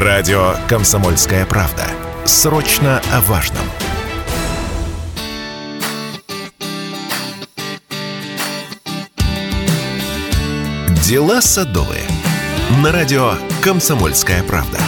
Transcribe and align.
Радио 0.00 0.54
«Комсомольская 0.68 1.44
правда». 1.44 1.84
Срочно 2.24 3.02
о 3.12 3.20
важном. 3.22 3.64
Дела 11.04 11.40
садовые. 11.40 12.04
На 12.80 12.92
радио 12.92 13.32
«Комсомольская 13.60 14.44
правда». 14.44 14.78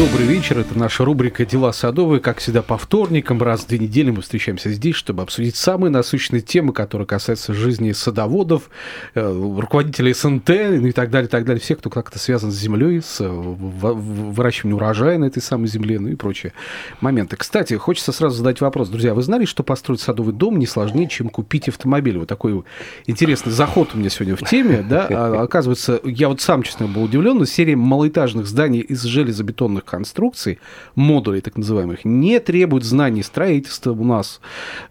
Добрый 0.00 0.26
вечер, 0.26 0.58
это 0.58 0.78
наша 0.78 1.04
рубрика 1.04 1.44
«Дела 1.44 1.74
садовые». 1.74 2.20
Как 2.20 2.38
всегда, 2.38 2.62
по 2.62 2.78
вторникам, 2.78 3.42
раз 3.42 3.60
в 3.60 3.66
две 3.66 3.78
недели 3.78 4.10
мы 4.10 4.22
встречаемся 4.22 4.70
здесь, 4.70 4.94
чтобы 4.94 5.22
обсудить 5.22 5.56
самые 5.56 5.90
насущные 5.90 6.40
темы, 6.40 6.72
которые 6.72 7.06
касаются 7.06 7.52
жизни 7.52 7.92
садоводов, 7.92 8.70
э, 9.14 9.20
руководителей 9.20 10.14
СНТ 10.14 10.48
ну 10.48 10.86
и 10.86 10.92
так 10.92 11.10
далее, 11.10 11.28
так 11.28 11.44
далее. 11.44 11.60
Всех, 11.60 11.80
кто 11.80 11.90
как-то 11.90 12.18
связан 12.18 12.50
с 12.50 12.54
землей, 12.54 13.02
с 13.02 13.20
э, 13.20 13.28
выращиванием 13.28 14.78
урожая 14.78 15.18
на 15.18 15.26
этой 15.26 15.42
самой 15.42 15.66
земле, 15.68 16.00
ну 16.00 16.08
и 16.08 16.14
прочие 16.14 16.54
моменты. 17.02 17.36
Кстати, 17.36 17.74
хочется 17.74 18.12
сразу 18.12 18.38
задать 18.38 18.62
вопрос. 18.62 18.88
Друзья, 18.88 19.12
вы 19.12 19.20
знали, 19.20 19.44
что 19.44 19.62
построить 19.62 20.00
садовый 20.00 20.32
дом 20.32 20.58
не 20.58 20.66
сложнее, 20.66 21.08
чем 21.08 21.28
купить 21.28 21.68
автомобиль? 21.68 22.16
Вот 22.16 22.26
такой 22.26 22.64
интересный 23.04 23.52
заход 23.52 23.90
у 23.92 23.98
меня 23.98 24.08
сегодня 24.08 24.34
в 24.34 24.48
теме, 24.48 24.82
да. 24.88 25.08
А, 25.10 25.42
оказывается, 25.42 26.00
я 26.04 26.30
вот 26.30 26.40
сам, 26.40 26.62
честно, 26.62 26.86
был 26.86 27.02
удивлен, 27.02 27.36
но 27.36 27.44
серия 27.44 27.76
малоэтажных 27.76 28.46
зданий 28.46 28.80
из 28.80 29.02
железобетонных 29.02 29.89
конструкций, 29.90 30.58
модулей 30.94 31.40
так 31.40 31.56
называемых, 31.56 32.04
не 32.04 32.38
требуют 32.40 32.84
знаний 32.84 33.22
строительства 33.22 33.92
у 33.92 34.04
нас, 34.04 34.40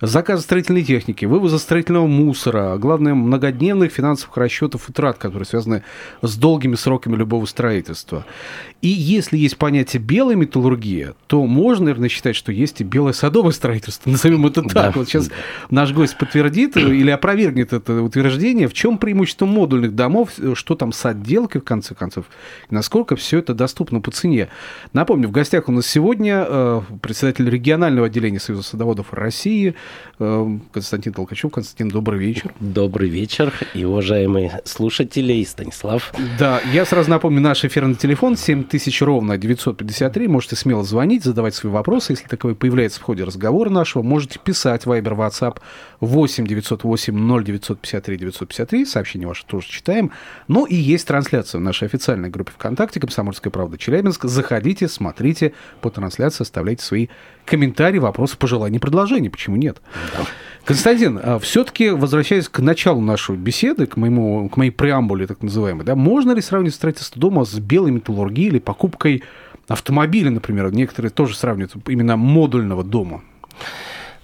заказа 0.01 0.43
строительной 0.43 0.83
техники, 0.83 1.25
вывоза 1.25 1.57
строительного 1.57 2.07
мусора, 2.07 2.73
а 2.73 2.77
главное, 2.77 3.13
многодневных 3.13 3.91
финансовых 3.91 4.37
расчетов 4.37 4.89
и 4.89 4.93
трат, 4.93 5.17
которые 5.17 5.45
связаны 5.45 5.83
с 6.21 6.35
долгими 6.37 6.75
сроками 6.75 7.15
любого 7.15 7.45
строительства. 7.45 8.25
И 8.81 8.87
если 8.87 9.37
есть 9.37 9.57
понятие 9.57 10.01
белая 10.01 10.35
металлургия, 10.35 11.13
то 11.27 11.45
можно, 11.45 11.85
наверное, 11.85 12.09
считать, 12.09 12.35
что 12.35 12.51
есть 12.51 12.79
и 12.79 12.83
белое 12.83 13.13
садовое 13.13 13.51
строительство. 13.51 14.09
Назовем 14.09 14.45
это 14.45 14.61
так. 14.63 14.73
Да. 14.73 14.91
Вот 14.95 15.07
сейчас 15.07 15.29
наш 15.69 15.91
гость 15.91 16.17
подтвердит 16.17 16.77
или 16.77 17.11
опровергнет 17.11 17.73
это 17.73 18.01
утверждение. 18.01 18.67
В 18.67 18.73
чем 18.73 18.97
преимущество 18.97 19.45
модульных 19.45 19.95
домов, 19.95 20.29
что 20.53 20.75
там 20.75 20.93
с 20.93 21.05
отделкой, 21.05 21.61
в 21.61 21.65
конце 21.65 21.93
концов, 21.93 22.25
насколько 22.69 23.15
все 23.15 23.39
это 23.39 23.53
доступно 23.53 23.99
по 23.99 24.11
цене. 24.11 24.49
Напомню, 24.91 25.27
в 25.27 25.31
гостях 25.31 25.69
у 25.69 25.71
нас 25.71 25.85
сегодня 25.85 26.43
э, 26.47 26.81
председатель 27.03 27.47
регионального 27.47 28.07
отделения 28.07 28.39
Союза 28.39 28.63
садоводов 28.63 29.13
России 29.13 29.75
э, 30.17 30.57
Константин 30.71 31.13
Толкачев. 31.13 31.51
Константин, 31.51 31.89
добрый 31.89 32.19
вечер. 32.19 32.51
Добрый 32.59 33.07
вечер 33.07 33.53
и 33.75 33.85
уважаемые 33.85 34.61
слушатели, 34.65 35.33
и 35.33 35.45
Станислав. 35.45 36.11
Да, 36.39 36.59
я 36.73 36.85
сразу 36.85 37.07
напомню 37.07 37.39
наш 37.39 37.63
эфирный 37.63 37.93
телефон 37.93 38.35
7000 38.35 39.01
ровно 39.03 39.37
953. 39.37 40.27
Можете 40.27 40.55
смело 40.55 40.83
звонить, 40.83 41.23
задавать 41.23 41.53
свои 41.53 41.71
вопросы. 41.71 42.13
Если 42.13 42.27
таковой 42.27 42.55
появляется 42.55 42.99
в 42.99 43.03
ходе 43.03 43.23
разговора 43.23 43.69
нашего, 43.69 44.01
можете 44.01 44.39
писать 44.39 44.85
Viber, 44.85 45.15
WhatsApp 45.15 45.57
8 45.99 46.47
908 46.47 47.43
0953 47.43 48.17
953. 48.17 48.85
Сообщение 48.85 49.27
ваше 49.27 49.45
тоже 49.45 49.67
читаем. 49.67 50.11
Ну 50.47 50.65
и 50.65 50.73
есть 50.73 51.05
трансляция 51.05 51.59
в 51.59 51.61
нашей 51.61 51.87
официальной 51.87 52.29
группе 52.29 52.51
ВКонтакте 52.53 52.99
«Комсомольская 52.99 53.51
правда 53.51 53.77
Челябинск». 53.77 54.25
Заходите, 54.25 54.68
смотрите 54.87 55.53
по 55.81 55.89
трансляции, 55.89 56.43
оставляйте 56.43 56.83
свои 56.83 57.07
комментарии, 57.45 57.99
вопросы, 57.99 58.37
пожелания, 58.37 58.79
предложения. 58.79 59.29
Почему 59.29 59.55
нет? 59.55 59.81
Да. 60.17 60.25
Константин, 60.65 61.19
а 61.21 61.39
все-таки 61.39 61.89
возвращаясь 61.89 62.47
к 62.47 62.59
началу 62.59 63.01
нашей 63.01 63.35
беседы, 63.35 63.87
к, 63.87 63.97
моему, 63.97 64.49
к 64.49 64.57
моей 64.57 64.71
преамбуле 64.71 65.25
так 65.25 65.41
называемой, 65.41 65.85
да, 65.85 65.95
можно 65.95 66.31
ли 66.31 66.41
сравнить 66.41 66.75
строительство 66.75 67.19
дома 67.19 67.45
с 67.45 67.53
белой 67.57 67.91
металлургией 67.91 68.49
или 68.49 68.59
покупкой 68.59 69.23
автомобиля, 69.67 70.29
например? 70.29 70.71
Некоторые 70.71 71.09
тоже 71.11 71.35
сравнивают 71.35 71.73
именно 71.87 72.17
модульного 72.17 72.83
дома. 72.83 73.23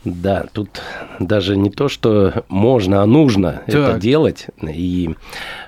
Да, 0.06 0.46
тут 0.54 0.82
даже 1.20 1.58
не 1.58 1.72
то, 1.72 1.90
что 1.90 2.46
можно, 2.48 3.02
а 3.02 3.08
нужно 3.08 3.64
так. 3.66 3.76
это 3.76 4.00
делать. 4.00 4.48
И 4.62 5.16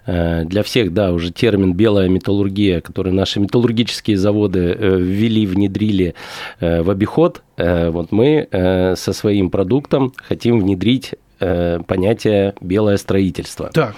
э, 0.06 0.44
для 0.46 0.62
всех, 0.62 0.94
да, 0.94 1.12
уже 1.12 1.32
термин 1.32 1.74
белая 1.74 2.08
металлургия, 2.08 2.82
который 2.82 3.12
наши 3.12 3.40
металлургические 3.40 4.16
заводы 4.16 4.76
э, 4.78 4.98
ввели, 4.98 5.48
внедрили 5.48 6.14
э, 6.60 6.84
в 6.84 6.92
обиход, 6.92 7.42
э, 7.58 7.90
вот 7.90 8.12
мы 8.12 8.48
э, 8.52 8.96
со 8.96 9.12
своим 9.12 9.50
продуктом 9.50 10.14
хотим 10.18 10.60
внедрить 10.60 11.16
э, 11.40 11.80
понятие 11.88 12.54
белое 12.62 12.98
строительство. 12.98 13.72
Так. 13.74 13.96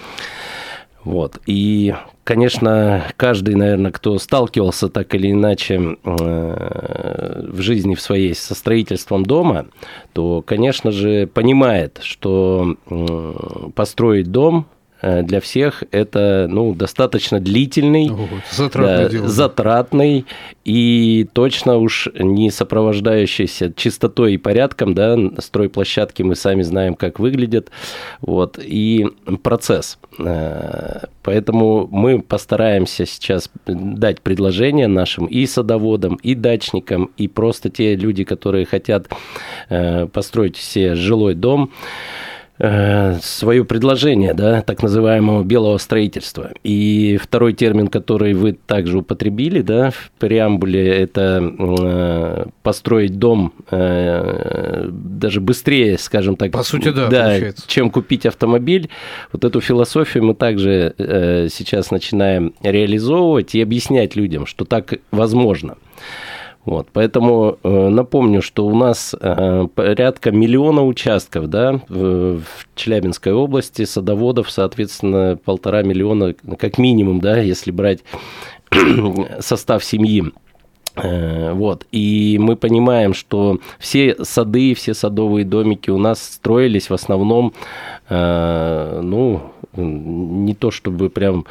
Вот. 1.04 1.38
И 1.46 1.94
конечно, 2.24 3.04
каждый, 3.16 3.54
наверное, 3.54 3.90
кто 3.90 4.18
сталкивался 4.18 4.88
так 4.88 5.14
или 5.14 5.30
иначе 5.30 5.96
э, 6.04 7.46
в 7.48 7.60
жизни 7.60 7.94
в 7.94 8.00
своей 8.00 8.34
со 8.34 8.54
строительством 8.54 9.24
дома, 9.24 9.66
то, 10.12 10.42
конечно 10.42 10.90
же, 10.90 11.26
понимает, 11.26 12.00
что 12.02 12.76
построить 13.74 14.30
дом 14.30 14.66
Э, 14.70 14.79
для 15.02 15.40
всех 15.40 15.84
это 15.90 16.46
ну, 16.48 16.74
достаточно 16.74 17.40
длительный, 17.40 18.10
Ого, 18.10 18.28
затратный, 18.50 19.20
да, 19.20 19.28
затратный 19.28 20.26
и 20.64 21.26
точно 21.32 21.78
уж 21.78 22.08
не 22.18 22.50
сопровождающийся 22.50 23.72
чистотой 23.74 24.34
и 24.34 24.38
порядком, 24.38 24.94
да, 24.94 25.16
стройплощадки 25.38 26.22
мы 26.22 26.34
сами 26.34 26.62
знаем, 26.62 26.94
как 26.94 27.18
выглядят, 27.18 27.70
вот, 28.20 28.58
и 28.62 29.06
процесс. 29.42 29.98
Э, 30.18 31.06
поэтому 31.22 31.88
мы 31.90 32.20
постараемся 32.20 33.06
сейчас 33.06 33.50
дать 33.66 34.20
предложение 34.20 34.86
нашим 34.86 35.26
и 35.26 35.46
садоводам, 35.46 36.16
и 36.16 36.34
дачникам, 36.34 37.10
и 37.16 37.28
просто 37.28 37.70
те 37.70 37.96
люди, 37.96 38.24
которые 38.24 38.66
хотят 38.66 39.08
э, 39.68 40.06
построить 40.06 40.56
себе 40.56 40.94
жилой 40.94 41.34
дом, 41.34 41.70
Э, 42.62 43.18
свое 43.22 43.64
предложение, 43.64 44.34
да, 44.34 44.60
так 44.60 44.82
называемого 44.82 45.42
белого 45.44 45.78
строительства. 45.78 46.50
И 46.62 47.18
второй 47.22 47.54
термин, 47.54 47.88
который 47.88 48.34
вы 48.34 48.52
также 48.52 48.98
употребили, 48.98 49.62
да, 49.62 49.92
в 49.92 50.10
преамбуле, 50.18 50.86
это 50.86 51.54
э, 51.58 52.46
построить 52.62 53.18
дом 53.18 53.54
э, 53.70 54.90
даже 54.92 55.40
быстрее, 55.40 55.96
скажем 55.96 56.36
так, 56.36 56.52
по 56.52 56.62
сути, 56.62 56.90
да, 56.90 57.08
да 57.08 57.38
чем 57.66 57.90
купить 57.90 58.26
автомобиль. 58.26 58.90
Вот 59.32 59.42
эту 59.44 59.62
философию 59.62 60.24
мы 60.24 60.34
также 60.34 60.94
сейчас 61.50 61.90
начинаем 61.90 62.52
реализовывать 62.62 63.54
и 63.54 63.62
объяснять 63.62 64.16
людям, 64.16 64.44
что 64.44 64.66
так 64.66 64.98
возможно. 65.10 65.76
Вот, 66.64 66.88
поэтому 66.92 67.58
э, 67.62 67.88
напомню, 67.88 68.42
что 68.42 68.66
у 68.66 68.74
нас 68.74 69.14
э, 69.18 69.66
порядка 69.74 70.30
миллиона 70.30 70.84
участков 70.84 71.48
да, 71.48 71.80
в, 71.88 72.40
в 72.40 72.68
Челябинской 72.74 73.32
области, 73.32 73.86
садоводов, 73.86 74.50
соответственно, 74.50 75.38
полтора 75.42 75.82
миллиона, 75.82 76.34
как 76.58 76.76
минимум, 76.76 77.20
да, 77.20 77.38
если 77.38 77.70
брать 77.70 78.00
состав 79.40 79.82
семьи. 79.82 80.32
Э, 80.96 81.52
вот. 81.52 81.86
И 81.92 82.38
мы 82.40 82.56
понимаем, 82.56 83.14
что 83.14 83.58
все 83.78 84.16
сады, 84.22 84.74
все 84.74 84.94
садовые 84.94 85.44
домики 85.44 85.90
у 85.90 85.98
нас 85.98 86.22
строились 86.22 86.90
в 86.90 86.94
основном, 86.94 87.52
э, 88.08 89.00
ну, 89.02 89.42
не 89.76 90.54
то 90.54 90.70
чтобы 90.70 91.10
прям 91.10 91.46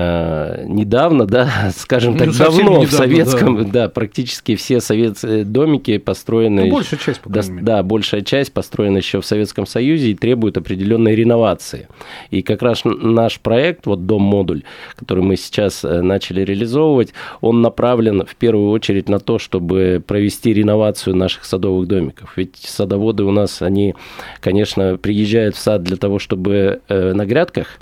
Э, 0.00 0.64
недавно, 0.68 1.26
да, 1.26 1.72
скажем 1.76 2.12
ну, 2.12 2.18
так, 2.18 2.36
давно 2.36 2.62
недавно, 2.62 2.86
в 2.86 2.92
советском, 2.92 3.56
да. 3.56 3.70
да, 3.72 3.88
практически 3.88 4.54
все 4.54 4.80
советские 4.80 5.44
домики 5.44 5.98
построены... 5.98 6.66
Ну, 6.66 6.74
большая 6.74 7.00
часть, 7.00 7.20
по 7.20 7.30
да, 7.30 7.42
да, 7.48 7.82
большая 7.82 8.20
часть 8.20 8.52
построена 8.52 8.98
еще 8.98 9.20
в 9.20 9.26
Советском 9.26 9.66
Союзе 9.66 10.12
и 10.12 10.14
требует 10.14 10.56
определенной 10.56 11.16
реновации. 11.16 11.88
И 12.30 12.42
как 12.42 12.62
раз 12.62 12.82
наш 12.84 13.40
проект, 13.40 13.86
вот 13.86 14.06
дом-модуль, 14.06 14.62
который 14.94 15.24
мы 15.24 15.36
сейчас 15.36 15.82
начали 15.82 16.42
реализовывать, 16.42 17.12
он 17.40 17.60
направлен 17.60 18.24
в 18.24 18.36
первую 18.36 18.67
очередь 18.70 19.08
на 19.08 19.18
то, 19.18 19.38
чтобы 19.38 20.02
провести 20.06 20.52
реновацию 20.52 21.16
наших 21.16 21.44
садовых 21.44 21.88
домиков. 21.88 22.32
Ведь 22.36 22.56
садоводы 22.56 23.24
у 23.24 23.30
нас, 23.30 23.62
они, 23.62 23.94
конечно, 24.40 24.96
приезжают 24.96 25.56
в 25.56 25.58
сад 25.58 25.82
для 25.82 25.96
того, 25.96 26.18
чтобы 26.18 26.80
э, 26.88 27.12
на 27.12 27.26
грядках 27.26 27.78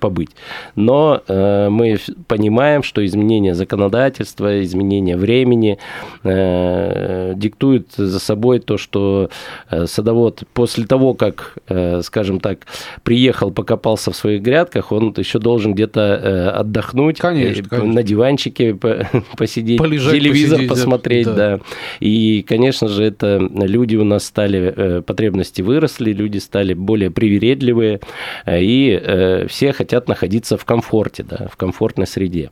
побыть, 0.00 0.30
но 0.76 1.22
мы 1.28 1.98
понимаем, 2.26 2.82
что 2.82 3.04
изменение 3.04 3.54
законодательства, 3.54 4.62
изменение 4.62 5.16
времени 5.16 5.78
э, 6.22 7.34
диктуют 7.36 7.92
за 7.96 8.18
собой 8.18 8.60
то, 8.60 8.78
что 8.78 9.30
э, 9.70 9.86
садовод 9.86 10.42
после 10.54 10.86
того, 10.86 11.14
как, 11.14 11.54
э, 11.68 12.00
скажем 12.02 12.40
так, 12.40 12.66
приехал, 13.02 13.50
покопался 13.50 14.10
в 14.12 14.16
своих 14.16 14.42
грядках, 14.42 14.92
он 14.92 15.14
еще 15.16 15.38
должен 15.38 15.74
где-то 15.74 16.58
отдохнуть, 16.58 17.18
конечно, 17.18 17.68
конечно. 17.68 17.92
на 17.92 18.02
диванчике 18.02 18.74
посидеть, 19.36 19.78
Полежать, 19.78 20.12
телевизор 20.28 20.58
посидеть, 20.58 20.68
посмотреть, 20.68 21.26
да. 21.26 21.34
да. 21.34 21.60
И, 22.00 22.44
конечно 22.46 22.88
же, 22.88 23.04
это 23.04 23.38
люди 23.38 23.96
у 23.96 24.04
нас 24.04 24.24
стали, 24.24 25.02
потребности 25.02 25.62
выросли, 25.62 26.12
люди 26.12 26.38
стали 26.38 26.74
более 26.74 27.10
привередливые, 27.10 28.00
и 28.46 29.44
все 29.48 29.72
хотят 29.72 30.08
находиться 30.08 30.56
в 30.56 30.64
комфорте, 30.64 31.24
да, 31.24 31.48
в 31.50 31.56
комфортной 31.56 32.06
среде. 32.06 32.50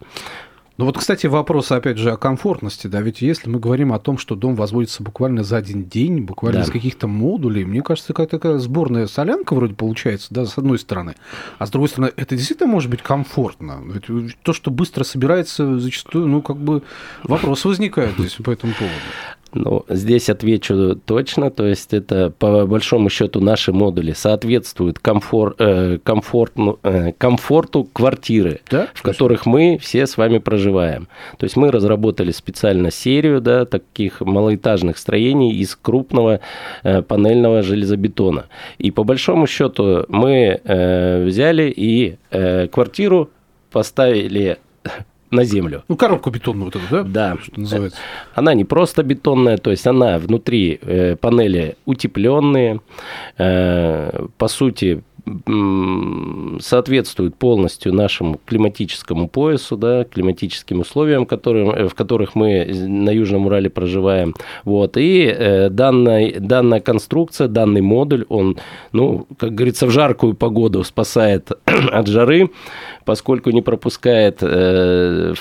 Ну 0.78 0.84
вот, 0.84 0.98
кстати, 0.98 1.26
вопрос, 1.26 1.72
опять 1.72 1.96
же, 1.96 2.10
о 2.10 2.18
комфортности, 2.18 2.86
да, 2.86 3.00
ведь 3.00 3.22
если 3.22 3.48
мы 3.48 3.58
говорим 3.58 3.94
о 3.94 3.98
том, 3.98 4.18
что 4.18 4.34
дом 4.34 4.54
возводится 4.54 5.02
буквально 5.02 5.42
за 5.42 5.56
один 5.56 5.84
день, 5.84 6.20
буквально 6.20 6.60
да. 6.60 6.66
из 6.66 6.70
каких-то 6.70 7.06
модулей, 7.06 7.64
мне 7.64 7.82
кажется, 7.82 8.08
какая-то 8.08 8.38
такая 8.38 8.58
сборная 8.58 9.06
солянка 9.06 9.54
вроде 9.54 9.74
получается, 9.74 10.28
да, 10.30 10.44
с 10.44 10.58
одной 10.58 10.78
стороны, 10.78 11.14
а 11.58 11.66
с 11.66 11.70
другой 11.70 11.88
стороны, 11.88 12.12
это 12.16 12.36
действительно 12.36 12.68
может 12.68 12.90
быть 12.90 13.00
комфортно, 13.00 13.80
ведь 13.86 14.36
то, 14.42 14.52
что 14.52 14.70
быстро 14.70 15.04
собирается, 15.04 15.78
зачастую, 15.78 16.26
ну, 16.26 16.42
как 16.42 16.58
бы 16.58 16.82
вопрос 17.22 17.64
возникает 17.64 18.14
здесь 18.18 18.34
по 18.34 18.50
этому 18.50 18.74
поводу. 18.74 18.94
Ну, 19.52 19.84
здесь 19.88 20.28
отвечу 20.28 20.96
точно, 20.96 21.50
то 21.50 21.66
есть 21.66 21.94
это 21.94 22.30
по 22.30 22.66
большому 22.66 23.08
счету 23.08 23.40
наши 23.40 23.72
модули 23.72 24.12
соответствуют 24.12 24.98
комфор, 24.98 25.54
э, 25.58 25.98
комфортну, 26.02 26.78
э, 26.82 27.12
комфорту 27.16 27.84
квартиры, 27.84 28.60
да? 28.70 28.88
в 28.92 29.02
которых 29.02 29.46
мы 29.46 29.78
все 29.80 30.06
с 30.06 30.16
вами 30.16 30.38
проживаем. 30.38 31.08
То 31.38 31.44
есть 31.44 31.56
мы 31.56 31.70
разработали 31.70 32.32
специально 32.32 32.90
серию 32.90 33.40
да, 33.40 33.64
таких 33.64 34.20
малоэтажных 34.20 34.98
строений 34.98 35.56
из 35.56 35.74
крупного 35.76 36.40
э, 36.82 37.02
панельного 37.02 37.62
железобетона. 37.62 38.46
И 38.78 38.90
по 38.90 39.04
большому 39.04 39.46
счету 39.46 40.04
мы 40.08 40.60
э, 40.62 41.24
взяли 41.24 41.72
и 41.74 42.16
э, 42.30 42.66
квартиру 42.68 43.30
поставили 43.70 44.58
на 45.30 45.44
землю. 45.44 45.84
Ну, 45.88 45.96
коробку 45.96 46.30
бетонную 46.30 46.66
вот 46.66 46.76
эту, 46.76 46.84
да? 46.90 47.02
Да. 47.02 47.38
Что 47.42 47.60
называется. 47.60 47.98
Она 48.34 48.54
не 48.54 48.64
просто 48.64 49.02
бетонная, 49.02 49.56
то 49.58 49.70
есть 49.70 49.86
она 49.86 50.18
внутри 50.18 50.78
э, 50.80 51.16
панели 51.16 51.76
утепленные, 51.84 52.80
э, 53.38 54.26
по 54.38 54.48
сути, 54.48 55.02
соответствует 56.60 57.34
полностью 57.34 57.92
нашему 57.92 58.40
климатическому 58.46 59.28
поясу, 59.28 59.76
да, 59.76 60.04
климатическим 60.04 60.80
условиям, 60.80 61.26
которым, 61.26 61.70
э, 61.70 61.88
в 61.88 61.94
которых 61.94 62.36
мы 62.36 62.64
на 62.64 63.10
Южном 63.10 63.46
Урале 63.46 63.68
проживаем. 63.68 64.34
Вот. 64.64 64.96
И 64.96 65.24
э, 65.24 65.68
данная, 65.68 66.38
данная 66.38 66.80
конструкция, 66.80 67.48
данный 67.48 67.80
модуль, 67.80 68.24
он, 68.28 68.58
ну, 68.92 69.26
как 69.36 69.54
говорится, 69.54 69.86
в 69.86 69.90
жаркую 69.90 70.34
погоду 70.34 70.84
спасает 70.84 71.50
от 71.64 72.06
жары, 72.06 72.50
поскольку 73.06 73.50
не 73.50 73.62
пропускает, 73.62 74.38
э, 74.42 75.32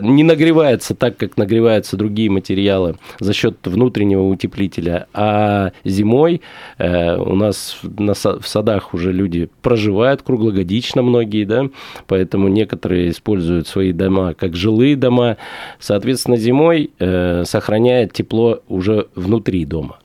не 0.00 0.24
нагревается 0.24 0.94
так, 0.94 1.16
как 1.16 1.36
нагреваются 1.36 1.96
другие 1.96 2.30
материалы 2.30 2.96
за 3.20 3.32
счет 3.34 3.58
внутреннего 3.64 4.22
утеплителя. 4.22 5.06
А 5.12 5.72
зимой 5.84 6.40
э, 6.78 7.16
у 7.16 7.36
нас 7.36 7.76
в 7.82 8.46
садах 8.46 8.94
уже 8.94 9.12
люди 9.12 9.50
проживают 9.62 10.22
круглогодично 10.22 11.02
многие, 11.02 11.44
да, 11.44 11.68
поэтому 12.06 12.48
некоторые 12.48 13.10
используют 13.10 13.68
свои 13.68 13.92
дома 13.92 14.32
как 14.32 14.56
жилые 14.56 14.96
дома. 14.96 15.36
Соответственно, 15.78 16.38
зимой 16.38 16.90
э, 16.98 17.44
сохраняет 17.44 18.14
тепло 18.14 18.62
уже 18.68 19.08
внутри 19.14 19.66
дома. 19.66 19.98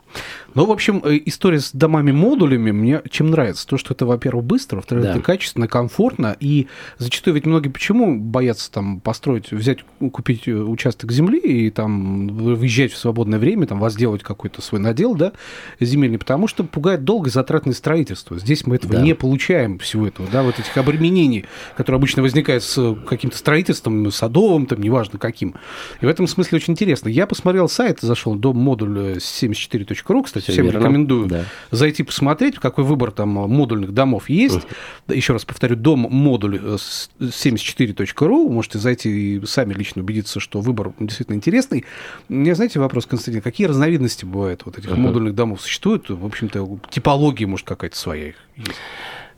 Ну, 0.60 0.66
в 0.66 0.74
общем, 0.74 1.02
э, 1.06 1.22
история 1.26 1.62
с 1.62 1.72
домами-модулями 1.72 2.72
мне 2.72 3.02
чем 3.10 3.32
нравится. 3.32 3.66
То, 3.66 3.78
что 3.78 3.94
это, 3.94 4.06
во-первых, 4.06 4.44
быстро, 4.44 4.76
во-вторых, 4.76 5.06
да. 5.06 5.12
это 5.12 5.22
качественно, 5.22 5.70
комфортно. 5.70 6.36
И 6.42 6.68
зачастую 6.98 7.36
ведь 7.36 7.46
многие 7.46 7.70
почему 7.70 8.20
боятся 8.20 8.70
там 8.70 9.00
построить, 9.00 9.54
взять, 9.54 9.86
купить 10.12 10.50
э, 10.50 10.52
участок 10.52 11.14
земли 11.14 11.40
и 11.40 11.70
там 11.70 12.28
выезжать 12.28 12.92
в 12.92 12.98
свободное 12.98 13.40
время, 13.40 13.68
там 13.68 13.80
возделать 13.80 14.22
какой-то 14.22 14.62
свой 14.62 14.82
надел, 14.82 15.16
да, 15.16 15.32
земельный, 15.80 16.18
потому 16.18 16.50
что 16.50 16.66
пугает 16.66 17.06
долгое 17.06 17.30
затратное 17.30 17.74
строительство. 17.74 18.38
Здесь 18.38 18.68
мы 18.68 18.76
этого 18.76 18.96
да. 18.96 19.02
не 19.02 19.16
получаем, 19.16 19.80
всего 19.80 20.08
этого, 20.08 20.28
да, 20.30 20.44
вот 20.44 20.60
этих 20.60 20.76
обременений, 20.76 21.46
которые 21.78 22.00
обычно 22.00 22.22
возникают 22.22 22.66
с 22.66 22.96
каким-то 23.08 23.38
строительством, 23.38 24.12
садовым, 24.12 24.66
там, 24.66 24.82
неважно 24.82 25.20
каким. 25.20 25.56
И 26.02 26.06
в 26.06 26.10
этом 26.10 26.28
смысле 26.28 26.58
очень 26.58 26.74
интересно. 26.74 27.08
Я 27.08 27.28
посмотрел 27.28 27.70
сайт, 27.70 28.00
зашел 28.02 28.36
дом 28.36 28.58
модуль 28.58 29.20
74.ru, 29.20 30.24
кстати, 30.26 30.49
кстати, 30.50 30.54
всем 30.54 30.66
верно. 30.66 30.80
рекомендую 30.80 31.28
да. 31.28 31.46
зайти 31.72 32.04
посмотреть, 32.04 32.56
какой 32.56 32.84
выбор 32.84 33.12
там 33.12 33.30
модульных 33.30 33.94
домов 33.94 34.30
есть. 34.30 34.68
Uh-huh. 35.08 35.16
Еще 35.16 35.34
раз 35.34 35.46
повторю, 35.46 35.76
дом 35.76 36.08
модуль 36.10 36.58
74.ru. 36.58 38.50
Можете 38.50 38.80
зайти 38.80 39.36
и 39.36 39.46
сами 39.46 39.74
лично 39.74 40.02
убедиться, 40.02 40.40
что 40.40 40.62
выбор 40.62 40.92
действительно 41.00 41.36
интересный. 41.36 41.86
У 42.28 42.34
меня, 42.34 42.56
знаете, 42.56 42.80
вопрос, 42.80 43.06
Константин, 43.06 43.42
какие 43.42 43.68
разновидности 43.68 44.26
бывают 44.26 44.64
вот 44.66 44.78
этих 44.78 44.90
uh-huh. 44.90 44.98
модульных 44.98 45.36
домов? 45.36 45.62
Существуют, 45.62 46.10
в 46.10 46.26
общем-то, 46.26 46.80
типология, 46.90 47.48
может, 47.48 47.68
какая-то 47.68 47.98
своя 47.98 48.28
есть? 48.28 48.38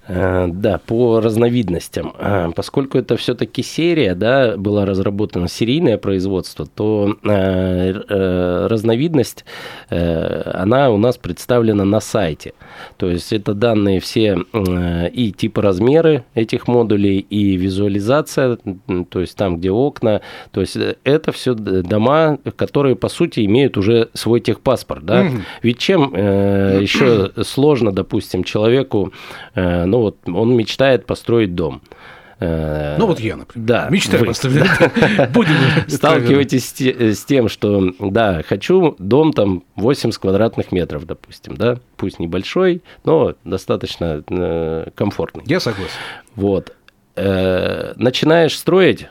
Э, 0.07 0.47
да, 0.47 0.79
по 0.79 1.19
разновидностям. 1.19 2.13
Э, 2.17 2.49
поскольку 2.55 2.97
это 2.97 3.17
все-таки 3.17 3.61
серия, 3.61 4.15
да, 4.15 4.57
была 4.57 4.85
разработана 4.85 5.47
серийное 5.47 5.99
производство, 5.99 6.65
то 6.65 7.15
э, 7.23 8.67
разновидность, 8.67 9.45
она 9.89 10.89
у 10.89 10.97
нас 10.97 11.17
представлена 11.17 11.85
на 11.85 11.99
сайте. 11.99 12.53
То 12.97 13.09
есть 13.09 13.31
это 13.33 13.53
данные 13.53 13.99
все 13.99 14.39
и 15.13 15.33
типы 15.37 15.61
размеры 15.61 16.23
этих 16.33 16.67
модулей, 16.67 17.19
и 17.19 17.57
визуализация, 17.57 18.57
то 19.09 19.19
есть 19.19 19.35
там, 19.35 19.57
где 19.57 19.71
окна. 19.71 20.21
То 20.51 20.61
есть 20.61 20.77
это 21.03 21.31
все 21.31 21.53
дома, 21.53 22.39
которые, 22.55 22.95
по 22.95 23.09
сути, 23.09 23.45
имеют 23.45 23.77
уже 23.77 24.09
свой 24.13 24.39
техпаспорт. 24.39 25.05
Да? 25.05 25.27
Ведь 25.61 25.77
чем 25.77 26.13
еще 26.13 27.31
сложно, 27.43 27.91
допустим, 27.91 28.43
человеку 28.43 29.11
ну 29.55 30.00
вот 30.01 30.17
он 30.27 30.55
мечтает 30.55 31.05
построить 31.05 31.55
дом. 31.55 31.81
Э, 32.41 32.95
ну 32.97 33.05
вот 33.05 33.19
я, 33.19 33.35
например. 33.35 33.67
Да. 33.67 33.87
Мечтаю 33.89 34.25
построить. 34.25 34.63
Будем 35.33 35.55
Сталкиваетесь 35.87 36.73
с 36.75 37.23
тем, 37.25 37.47
что, 37.47 37.93
да, 37.99 38.41
хочу 38.47 38.95
дом 38.97 39.31
там 39.31 39.63
80 39.75 40.19
квадратных 40.19 40.71
метров, 40.71 41.05
допустим, 41.05 41.55
да, 41.55 41.77
пусть 41.97 42.17
небольшой, 42.17 42.81
но 43.03 43.35
достаточно 43.43 44.23
э, 44.27 44.89
комфортный. 44.95 45.43
Я 45.45 45.59
согласен. 45.59 45.93
Вот. 46.35 46.73
Э, 47.15 47.93
начинаешь 47.97 48.57
строить, 48.57 49.07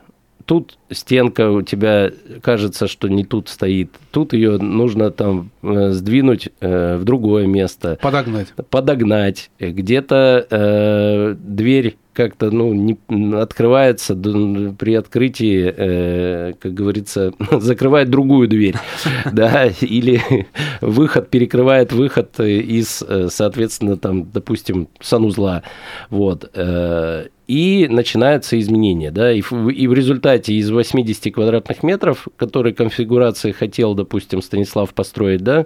тут 0.50 0.79
стенка 0.91 1.49
у 1.52 1.62
тебя 1.62 2.11
кажется, 2.43 2.88
что 2.88 3.06
не 3.06 3.23
тут 3.23 3.49
стоит, 3.49 3.93
тут 4.11 4.32
ее 4.32 4.58
нужно 4.58 5.12
там 5.12 5.52
э, 5.62 5.93
сдвинуть 5.93 6.49
э, 6.58 6.97
в 6.97 7.05
другое 7.05 7.47
место. 7.47 8.00
Подогнать. 8.02 8.49
Подогнать. 8.69 9.49
Где-то 9.61 10.49
э, 10.50 11.37
дверь 11.38 11.97
как-то 12.12 12.51
ну, 12.51 12.73
не, 12.73 12.99
открывается 13.37 14.15
при 14.15 14.95
открытии, 14.95 15.75
э, 15.77 16.53
как 16.59 16.75
говорится, 16.75 17.33
закрывает 17.53 18.11
другую 18.11 18.49
дверь, 18.49 18.77
да, 19.32 19.67
или 19.81 20.46
выход 20.81 21.29
перекрывает 21.31 21.93
выход 21.93 22.39
из, 22.41 23.03
э, 23.06 23.29
соответственно, 23.31 23.96
там, 23.96 24.31
допустим, 24.31 24.89
санузла, 25.01 25.63
вот, 26.11 26.51
э, 26.55 27.27
и 27.51 27.89
начинаются 27.91 28.61
изменения, 28.61 29.11
да, 29.11 29.32
и 29.32 29.41
в, 29.41 29.70
и 29.70 29.89
в 29.89 29.93
результате 29.93 30.55
из 30.55 30.70
80 30.70 31.34
квадратных 31.34 31.82
метров, 31.82 32.29
которые 32.37 32.73
конфигурации 32.73 33.51
хотел, 33.51 33.94
допустим, 33.94 34.41
Станислав 34.41 34.94
построить, 34.94 35.43
да, 35.43 35.65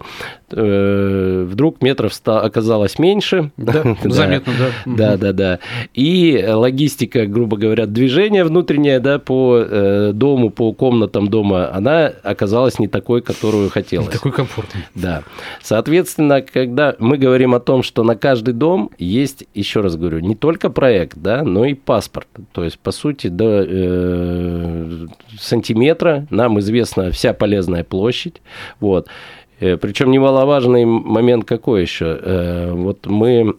э, 0.50 1.46
вдруг 1.46 1.82
метров 1.82 2.14
ста 2.14 2.40
оказалось 2.40 2.98
меньше. 2.98 3.50
Да, 3.58 3.82
заметно, 4.02 4.54
да. 4.58 4.96
Да, 4.96 5.16
да, 5.18 5.32
да. 5.34 5.58
И 5.92 6.33
логистика, 6.42 7.26
грубо 7.26 7.56
говоря, 7.56 7.86
движения 7.86 8.44
внутреннее, 8.44 9.00
да, 9.00 9.18
по 9.18 9.58
э, 9.58 10.12
дому, 10.12 10.50
по 10.50 10.72
комнатам 10.72 11.28
дома, 11.28 11.70
она 11.72 12.12
оказалась 12.22 12.78
не 12.78 12.88
такой, 12.88 13.22
которую 13.22 13.70
хотелось. 13.70 14.08
Не 14.08 14.12
такой 14.12 14.32
комфортный. 14.32 14.82
Да. 14.94 15.22
Соответственно, 15.62 16.42
когда 16.42 16.94
мы 16.98 17.18
говорим 17.18 17.54
о 17.54 17.60
том, 17.60 17.82
что 17.82 18.02
на 18.02 18.16
каждый 18.16 18.54
дом 18.54 18.90
есть, 18.98 19.44
еще 19.54 19.80
раз 19.80 19.96
говорю, 19.96 20.20
не 20.20 20.34
только 20.34 20.70
проект, 20.70 21.16
да, 21.18 21.42
но 21.42 21.64
и 21.64 21.74
паспорт. 21.74 22.28
То 22.52 22.64
есть, 22.64 22.78
по 22.78 22.90
сути, 22.90 23.28
до 23.28 23.64
э, 23.66 25.06
сантиметра 25.38 26.26
нам 26.30 26.58
известна 26.60 27.10
вся 27.10 27.32
полезная 27.32 27.84
площадь. 27.84 28.40
Вот. 28.80 29.08
Э, 29.60 29.76
Причем 29.76 30.10
немаловажный 30.10 30.84
момент 30.84 31.44
какой 31.44 31.82
еще? 31.82 32.18
Э, 32.20 32.72
вот 32.72 33.06
мы 33.06 33.54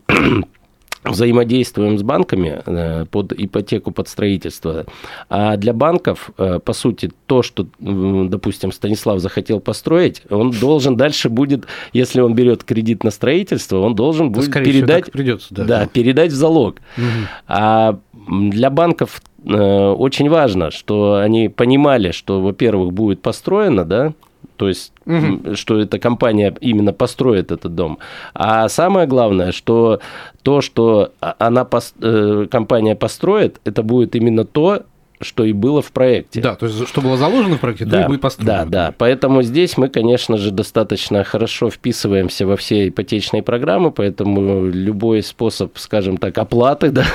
взаимодействуем 1.06 1.98
с 1.98 2.04
банками 2.04 2.62
э, 2.66 3.06
под 3.10 3.34
ипотеку, 3.34 3.92
под 3.92 4.08
строительство. 4.08 4.86
А 5.30 5.58
для 5.58 5.74
банков, 5.74 6.32
по 6.38 6.74
сути, 6.74 7.12
то, 7.26 7.42
что, 7.42 7.68
допустим, 7.80 8.72
Станислав 8.72 9.20
захотел 9.20 9.60
построить, 9.60 10.22
он 10.30 10.52
должен 10.52 10.98
дальше 10.98 11.30
будет, 11.30 11.66
если 11.94 12.22
он 12.22 12.36
берет 12.36 12.64
кредит 12.64 13.04
на 13.04 13.12
строительство, 13.12 13.80
он 13.80 13.96
должен 13.96 14.32
будет 14.32 14.52
передать, 14.52 15.12
придется, 15.12 15.54
да. 15.54 15.64
Да, 15.64 15.88
передать 15.88 16.32
в 16.32 16.36
залог. 16.36 16.78
Угу. 16.98 17.06
А 17.48 18.00
для 18.28 18.70
банков 18.70 19.22
очень 19.46 20.30
важно, 20.30 20.72
что 20.72 21.16
они 21.16 21.50
понимали, 21.50 22.12
что, 22.12 22.42
во-первых, 22.42 22.94
будет 22.94 23.22
построено, 23.22 23.86
да, 23.86 24.14
то 24.58 24.68
есть, 24.68 24.94
угу. 25.06 25.56
что 25.56 25.80
эта 25.80 26.00
компания 26.00 26.56
именно 26.62 26.94
построит 26.94 27.52
этот 27.52 27.76
дом. 27.76 28.00
А 28.34 28.68
самое 28.70 29.08
главное, 29.08 29.52
что 29.52 30.00
то, 30.44 30.62
что 30.62 31.12
она, 31.20 31.68
э, 32.02 32.48
компания 32.50 32.96
построит, 32.96 33.60
это 33.66 33.84
будет 33.84 34.16
именно 34.16 34.46
то, 34.46 34.84
что 35.26 35.44
и 35.44 35.54
было 35.54 35.82
в 35.82 35.92
проекте. 35.92 36.42
Да, 36.42 36.56
то 36.56 36.68
есть 36.68 36.88
что 36.88 37.02
было 37.02 37.18
заложено 37.18 37.58
в 37.58 37.60
проекте, 37.60 37.86
да, 37.86 38.00
то 38.00 38.04
и 38.06 38.08
будет 38.08 38.22
построено. 38.22 38.66
Да, 38.66 38.66
да. 38.66 38.94
Поэтому 38.98 39.42
здесь 39.42 39.78
мы, 39.78 39.90
конечно 39.90 40.38
же, 40.38 40.52
достаточно 40.52 41.24
хорошо 41.24 41.70
вписываемся 41.70 42.46
во 42.46 42.56
все 42.56 42.88
ипотечные 42.90 43.44
программы, 43.44 43.92
поэтому 43.92 44.66
любой 44.66 45.24
способ, 45.24 45.78
скажем 45.78 46.18
так, 46.18 46.38
оплаты, 46.38 46.92
да, 46.92 47.06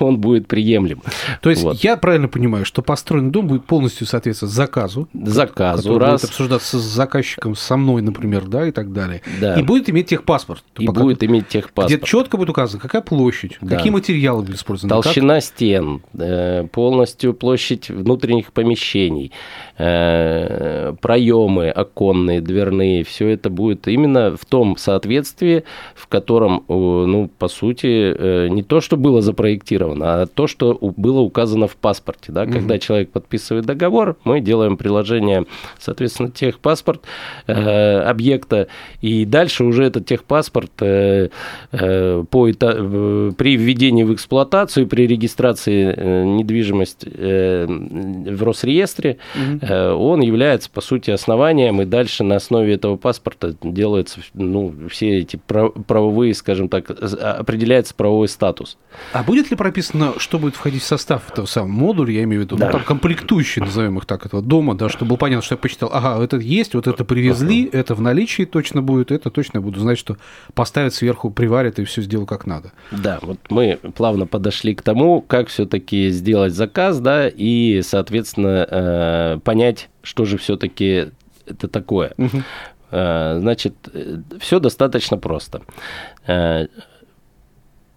он 0.00 0.18
будет 0.18 0.48
приемлем. 0.48 1.02
То 1.42 1.50
есть 1.50 1.62
вот. 1.62 1.76
я 1.78 1.96
правильно 1.96 2.28
понимаю, 2.28 2.64
что 2.64 2.82
построенный 2.82 3.30
дом 3.30 3.46
будет 3.46 3.64
полностью 3.64 4.06
соответствовать 4.06 4.54
заказу, 4.54 5.08
заказу, 5.12 5.98
раз. 5.98 6.22
будет 6.22 6.30
обсуждаться 6.30 6.78
с 6.78 6.82
заказчиком, 6.82 7.54
со 7.54 7.76
мной, 7.76 8.02
например, 8.02 8.46
да, 8.46 8.66
и 8.66 8.70
так 8.70 8.92
далее. 8.92 9.22
Да. 9.40 9.58
И 9.58 9.62
будет 9.62 9.90
иметь 9.90 10.08
техпаспорт. 10.08 10.64
И 10.78 10.86
будет 10.86 11.22
иметь 11.22 11.48
техпаспорт. 11.48 11.88
Где 11.88 12.06
четко 12.06 12.36
будет 12.36 12.50
указано, 12.50 12.80
какая 12.80 13.02
площадь, 13.02 13.58
да. 13.60 13.76
какие 13.76 13.92
материалы 13.92 14.42
были 14.42 14.56
использованы. 14.56 15.02
Толщина 15.02 15.34
как... 15.34 15.44
стен, 15.44 16.02
э, 16.18 16.66
полностью 16.72 17.34
площадь 17.34 17.49
внутренних 17.88 18.52
помещений, 18.52 19.32
э, 19.78 20.94
проемы 21.00 21.70
оконные, 21.70 22.40
дверные, 22.40 23.04
все 23.04 23.28
это 23.28 23.50
будет 23.50 23.88
именно 23.88 24.36
в 24.36 24.44
том 24.44 24.76
соответствии, 24.76 25.64
в 25.94 26.06
котором, 26.06 26.64
ну, 26.68 27.30
по 27.38 27.48
сути, 27.48 27.86
э, 27.86 28.48
не 28.48 28.62
то, 28.62 28.80
что 28.80 28.96
было 28.96 29.22
запроектировано, 29.22 30.22
а 30.22 30.26
то, 30.26 30.46
что 30.46 30.78
было 30.80 31.20
указано 31.20 31.66
в 31.66 31.76
паспорте. 31.76 32.32
Да? 32.32 32.42
Угу. 32.42 32.52
Когда 32.52 32.78
человек 32.78 33.10
подписывает 33.10 33.66
договор, 33.66 34.16
мы 34.24 34.40
делаем 34.40 34.76
приложение, 34.76 35.46
соответственно, 35.78 36.30
техпаспорт 36.30 37.02
э, 37.46 38.00
объекта, 38.00 38.68
и 39.00 39.24
дальше 39.24 39.64
уже 39.64 39.84
этот 39.84 40.06
техпаспорт 40.06 40.70
э, 40.80 41.28
э, 41.72 42.24
по, 42.30 42.48
э, 42.48 43.32
при 43.36 43.56
введении 43.56 44.04
в 44.04 44.12
эксплуатацию, 44.14 44.86
при 44.86 45.06
регистрации 45.06 45.94
э, 45.96 46.24
недвижимости 46.24 47.10
э, 47.12 47.29
в 47.66 48.42
Росреестре, 48.42 49.18
угу. 49.34 49.58
э, 49.62 49.92
он 49.92 50.20
является, 50.20 50.70
по 50.70 50.80
сути, 50.80 51.10
основанием, 51.10 51.80
и 51.82 51.84
дальше 51.84 52.24
на 52.24 52.36
основе 52.36 52.74
этого 52.74 52.96
паспорта 52.96 53.54
делаются 53.62 54.20
ну, 54.34 54.74
все 54.90 55.18
эти 55.18 55.36
правовые, 55.36 56.34
скажем 56.34 56.68
так, 56.68 56.90
определяется 56.90 57.94
правовой 57.94 58.28
статус. 58.28 58.78
А 59.12 59.22
будет 59.22 59.50
ли 59.50 59.56
прописано, 59.56 60.14
что 60.18 60.38
будет 60.38 60.56
входить 60.56 60.82
в 60.82 60.86
состав 60.86 61.30
этого 61.30 61.46
самого 61.46 61.70
модуля, 61.70 62.12
я 62.12 62.22
имею 62.24 62.42
в 62.42 62.44
виду, 62.44 62.56
ну, 62.56 62.60
да. 62.60 62.66
ну, 62.66 62.72
там 62.72 62.84
комплектующие, 62.84 63.64
назовем 63.64 63.98
их 63.98 64.06
так, 64.06 64.26
этого 64.26 64.42
дома, 64.42 64.74
да, 64.74 64.88
чтобы 64.88 65.10
было 65.10 65.16
понятно, 65.16 65.42
что 65.42 65.54
я 65.54 65.58
почитал, 65.58 65.90
ага, 65.92 66.22
это 66.22 66.36
есть, 66.36 66.74
вот 66.74 66.86
это 66.86 67.04
привезли, 67.04 67.66
uh-huh. 67.66 67.78
это 67.78 67.94
в 67.94 68.00
наличии 68.00 68.44
точно 68.44 68.82
будет, 68.82 69.10
это 69.10 69.30
точно 69.30 69.60
буду 69.60 69.80
знать, 69.80 69.98
что 69.98 70.16
поставят 70.54 70.94
сверху, 70.94 71.30
приварят 71.30 71.78
и 71.78 71.84
все 71.84 72.02
сделал 72.02 72.26
как 72.26 72.46
надо. 72.46 72.72
Да, 72.90 73.18
вот 73.22 73.38
мы 73.48 73.78
плавно 73.94 74.26
подошли 74.26 74.74
к 74.74 74.82
тому, 74.82 75.20
как 75.20 75.48
все-таки 75.48 76.10
сделать 76.10 76.54
заказ, 76.54 76.98
да, 77.20 77.28
и, 77.28 77.82
соответственно, 77.82 78.66
э, 78.70 79.38
понять, 79.44 79.88
что 80.02 80.24
же 80.24 80.38
все-таки 80.38 81.10
это 81.46 81.68
такое. 81.68 82.14
Uh-huh. 82.16 83.40
Значит, 83.40 83.74
э, 83.92 84.18
все 84.40 84.58
достаточно 84.58 85.16
просто. 85.16 85.62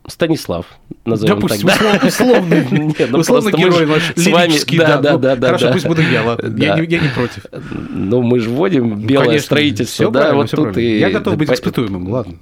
Станислав, 0.06 0.66
назовем 1.06 1.36
Допустим, 1.36 1.70
так. 1.70 2.04
условный, 2.04 2.68
Нет, 2.72 3.10
ну 3.10 3.20
условный 3.20 3.54
герой 3.54 3.86
наш, 3.86 4.14
с 4.16 4.28
вами, 4.28 4.78
да, 4.78 4.98
да, 4.98 5.18
да, 5.18 5.36
да, 5.38 5.48
Хорошо, 5.48 5.72
пусть 5.72 5.88
буду 5.88 6.02
я, 6.02 6.24
ладно, 6.24 6.48
я, 6.62 6.78
не, 6.78 6.88
я 6.88 7.00
не 7.00 7.08
против. 7.08 7.46
Ну, 7.90 8.22
мы 8.22 8.40
же 8.42 8.50
вводим 8.50 9.00
белое 9.00 9.28
Конечно, 9.28 9.46
строительство, 9.46 10.12
да, 10.12 10.34
вот 10.34 10.52
тут 10.52 10.78
и... 10.78 11.00
Я 11.00 11.10
готов 11.10 11.38
быть 11.38 11.50
испытуемым, 11.50 12.10
ладно. 12.10 12.34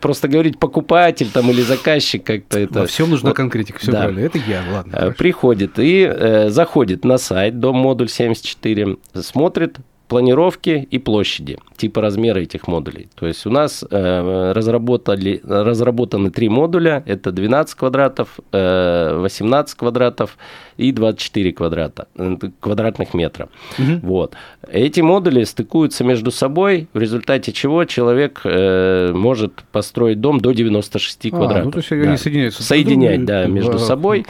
Просто 0.00 0.28
говорить 0.28 0.58
покупатель 0.60 1.28
там 1.32 1.50
или 1.50 1.62
заказчик 1.62 2.22
как-то 2.22 2.60
это... 2.60 2.80
Во 2.80 2.86
всем 2.86 3.10
нужна 3.10 3.32
конкретика, 3.32 3.80
все 3.80 3.90
да. 3.90 3.98
правильно, 4.02 4.20
это 4.20 4.38
я, 4.38 4.62
ладно. 4.70 4.92
Хорошо. 4.92 5.16
Приходит 5.18 5.78
и 5.80 6.02
э, 6.02 6.50
заходит 6.50 7.04
на 7.04 7.18
сайт 7.18 7.58
Дом 7.58 7.76
Модуль 7.76 8.08
74, 8.08 8.96
смотрит, 9.20 9.78
планировки 10.10 10.88
и 10.90 10.98
площади, 10.98 11.56
типа 11.76 12.00
размера 12.00 12.40
этих 12.40 12.66
модулей. 12.66 13.08
То 13.14 13.28
есть 13.28 13.46
у 13.46 13.50
нас 13.50 13.84
э, 13.88 14.52
разработали, 14.52 15.40
разработаны 15.44 16.30
три 16.30 16.48
модуля, 16.48 17.04
это 17.06 17.30
12 17.30 17.76
квадратов, 17.76 18.40
э, 18.50 19.16
18 19.20 19.78
квадратов 19.78 20.36
и 20.76 20.90
24 20.90 21.52
квадрата, 21.52 22.08
э, 22.16 22.36
квадратных 22.58 23.14
метра. 23.14 23.48
Угу. 23.78 24.00
Вот. 24.02 24.34
Эти 24.68 25.00
модули 25.00 25.44
стыкуются 25.44 26.02
между 26.02 26.32
собой, 26.32 26.88
в 26.92 26.98
результате 26.98 27.52
чего 27.52 27.84
человек 27.84 28.40
э, 28.42 29.12
может 29.14 29.62
построить 29.70 30.20
дом 30.20 30.40
до 30.40 30.50
96 30.50 31.26
а, 31.26 31.30
квадратов. 31.30 31.64
Ну, 31.66 31.70
то 31.70 31.78
есть 31.78 31.92
они 31.92 32.04
да. 32.04 32.16
соединяются. 32.16 32.62
Соединять, 32.64 33.24
да, 33.24 33.46
между 33.46 33.78
собой. 33.78 34.26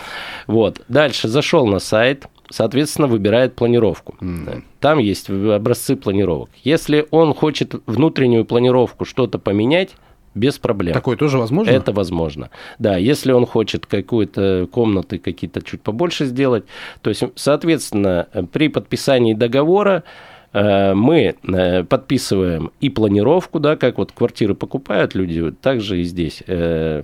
Вот. 0.46 0.82
Дальше 0.88 1.26
зашел 1.28 1.66
на 1.66 1.78
сайт, 1.78 2.26
соответственно, 2.50 3.06
выбирает 3.08 3.54
планировку. 3.54 4.16
Mm. 4.20 4.62
Там 4.80 4.98
есть 4.98 5.30
образцы 5.30 5.96
планировок. 5.96 6.50
Если 6.62 7.06
он 7.10 7.34
хочет 7.34 7.74
внутреннюю 7.86 8.44
планировку 8.44 9.04
что-то 9.04 9.38
поменять, 9.38 9.90
без 10.34 10.58
проблем. 10.58 10.94
Такое 10.94 11.16
тоже 11.16 11.38
возможно? 11.38 11.70
Это 11.70 11.92
возможно. 11.92 12.50
Да, 12.78 12.96
если 12.96 13.32
он 13.32 13.46
хочет 13.46 13.86
какую-то 13.86 14.68
комнаты 14.70 15.18
какие-то 15.18 15.60
чуть 15.60 15.82
побольше 15.82 16.24
сделать, 16.26 16.64
то 17.02 17.10
есть, 17.10 17.24
соответственно, 17.34 18.28
при 18.52 18.68
подписании 18.68 19.34
договора 19.34 20.04
мы 20.52 21.36
э, 21.42 21.84
подписываем 21.84 22.72
и 22.80 22.90
планировку, 22.90 23.60
да, 23.60 23.76
как 23.76 23.98
вот 23.98 24.10
квартиры 24.12 24.54
покупают 24.54 25.14
люди, 25.14 25.52
также 25.52 26.00
и 26.00 26.04
здесь. 26.04 26.42
Э, 26.46 27.02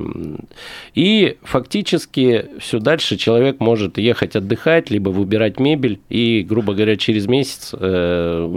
и 0.94 1.36
фактически 1.42 2.46
все 2.58 2.80
дальше 2.80 3.16
человек 3.16 3.60
может 3.60 3.98
ехать 3.98 4.34
отдыхать, 4.34 4.90
либо 4.90 5.10
выбирать 5.10 5.60
мебель, 5.60 6.00
и, 6.08 6.42
грубо 6.42 6.74
говоря, 6.74 6.96
через 6.96 7.26
месяц 7.26 7.72
у 7.72 7.78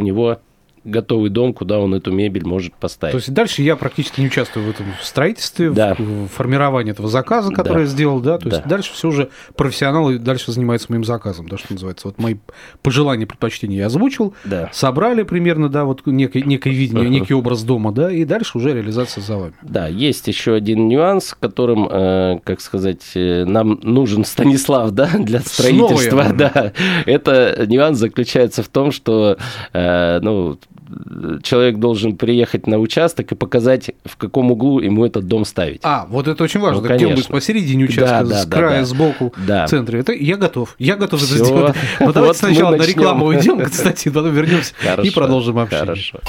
него 0.01 0.39
готовый 0.84 1.30
дом, 1.30 1.54
куда 1.54 1.80
он 1.80 1.94
эту 1.94 2.12
мебель 2.12 2.46
может 2.46 2.74
поставить. 2.76 3.14
То 3.14 3.18
есть 3.18 3.34
дальше 3.34 3.62
я 3.62 3.76
практически 3.76 4.22
не 4.22 4.28
участвую 4.28 4.66
в 4.66 4.70
этом 4.70 4.88
строительстве, 5.02 5.72
да. 5.72 5.96
в 5.98 6.28
формировании 6.28 6.92
этого 6.92 7.10
заказа, 7.10 7.52
который 7.52 7.74
да. 7.74 7.80
я 7.82 7.86
сделал, 7.86 8.20
да, 8.20 8.38
то 8.38 8.50
есть 8.50 8.64
да. 8.64 8.70
дальше 8.70 8.94
все 8.94 9.08
уже 9.10 9.30
профессионалы 9.56 10.20
дальше 10.20 10.52
занимаются 10.52 10.88
моим 10.90 11.04
заказом, 11.04 11.48
да, 11.48 11.58
что 11.58 11.74
называется. 11.74 12.08
Вот 12.08 12.20
мои 12.20 12.36
пожелания, 12.82 13.26
предпочтения 13.26 13.80
я 13.80 13.86
озвучил, 13.88 14.34
да. 14.46 14.70
собрали 14.74 15.24
примерно, 15.24 15.70
да, 15.70 15.86
вот 15.86 16.06
некое, 16.06 16.44
некое 16.44 16.72
видение, 16.72 17.06
uh-huh. 17.06 17.10
некий 17.10 17.34
образ 17.34 17.64
дома, 17.64 17.92
да, 17.92 18.12
и 18.12 18.26
дальше 18.26 18.58
уже 18.58 18.74
реализация 18.74 19.22
за 19.22 19.38
вами. 19.38 19.54
Да, 19.62 19.88
есть 19.88 20.28
еще 20.28 20.54
один 20.54 20.88
нюанс, 20.88 21.36
которым, 21.40 21.88
э, 21.90 22.40
как 22.44 22.62
сказать, 22.62 23.04
э, 23.16 23.46
нам 23.46 23.80
нужен 23.84 24.26
Станислав, 24.26 24.92
да, 24.92 25.10
для 25.20 25.40
строительства, 25.42 26.32
да. 26.34 26.74
Это 27.06 27.66
нюанс 27.68 27.98
заключается 27.98 28.64
в 28.64 28.68
том, 28.68 28.92
что, 28.92 29.38
э, 29.74 30.20
ну, 30.22 30.58
человек 31.44 31.78
должен 31.78 32.16
приехать 32.16 32.68
на 32.68 32.80
участок 32.80 33.32
и 33.32 33.36
показать, 33.36 33.92
в 34.06 34.18
каком 34.18 34.52
углу 34.52 34.80
ему 34.80 35.06
этот 35.06 35.28
дом 35.28 35.46
ставить. 35.46 35.82
А, 35.84 36.06
вот 36.10 36.28
это 36.28 36.44
очень 36.44 36.60
важно. 36.60 36.82
Ну, 36.82 36.96
где 36.96 37.08
он 37.08 37.16
будет 37.16 37.28
посередине 37.28 37.86
участка, 37.86 38.26
да, 38.26 38.42
с 38.42 38.46
да, 38.46 38.58
края, 38.58 38.80
да, 38.80 38.86
сбоку, 38.86 39.34
да. 39.38 39.66
в 39.66 39.70
центре. 39.70 40.00
Это 40.00 40.14
я 40.14 40.38
готов. 40.38 40.76
Я 40.80 40.96
готов 40.96 41.24
это 41.24 41.44
сделать. 41.44 41.76
Но 42.00 42.12
давайте 42.12 42.40
сначала 42.40 42.76
на 42.76 42.84
рекламу 42.84 43.26
уйдем, 43.28 43.64
кстати, 43.66 44.10
потом 44.10 44.34
вернемся 44.34 44.74
и 45.04 45.10
продолжим 45.10 45.60
общение. 45.60 45.86
Хорошо. 45.86 46.20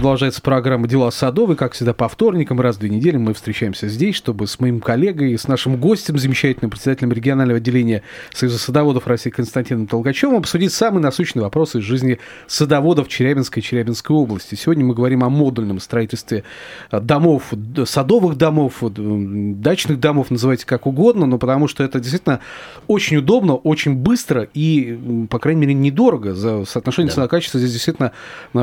Продолжается 0.00 0.40
программа 0.40 0.88
«Дела 0.88 1.10
Садовой». 1.10 1.56
Как 1.56 1.74
всегда, 1.74 1.92
по 1.92 2.08
вторникам, 2.08 2.58
раз 2.58 2.76
в 2.76 2.78
две 2.78 2.88
недели 2.88 3.18
мы 3.18 3.34
встречаемся 3.34 3.86
здесь, 3.86 4.16
чтобы 4.16 4.46
с 4.46 4.58
моим 4.58 4.80
коллегой, 4.80 5.36
с 5.36 5.46
нашим 5.46 5.76
гостем, 5.76 6.16
замечательным 6.16 6.70
председателем 6.70 7.12
регионального 7.12 7.58
отделения 7.58 8.02
Союза 8.32 8.58
садоводов 8.58 9.06
России 9.06 9.28
Константином 9.28 9.86
Толкачевым 9.86 10.38
обсудить 10.38 10.72
самые 10.72 11.02
насущные 11.02 11.42
вопросы 11.42 11.80
из 11.80 11.82
жизни 11.82 12.18
садоводов 12.46 13.08
Челябинской 13.08 13.60
и 13.60 13.62
Челябинской 13.62 14.16
области. 14.16 14.54
Сегодня 14.54 14.86
мы 14.86 14.94
говорим 14.94 15.22
о 15.22 15.28
модульном 15.28 15.80
строительстве 15.80 16.44
домов, 16.90 17.52
садовых 17.84 18.38
домов, 18.38 18.78
дачных 18.80 20.00
домов, 20.00 20.30
называйте 20.30 20.64
как 20.64 20.86
угодно, 20.86 21.26
но 21.26 21.36
потому 21.36 21.68
что 21.68 21.84
это 21.84 22.00
действительно 22.00 22.40
очень 22.86 23.18
удобно, 23.18 23.54
очень 23.54 23.96
быстро 23.96 24.48
и, 24.54 25.26
по 25.28 25.38
крайней 25.38 25.60
мере, 25.60 25.74
недорого. 25.74 26.34
За 26.34 26.64
соотношение 26.64 27.10
да. 27.10 27.16
цена-качество 27.16 27.60
здесь 27.60 27.74
действительно 27.74 28.12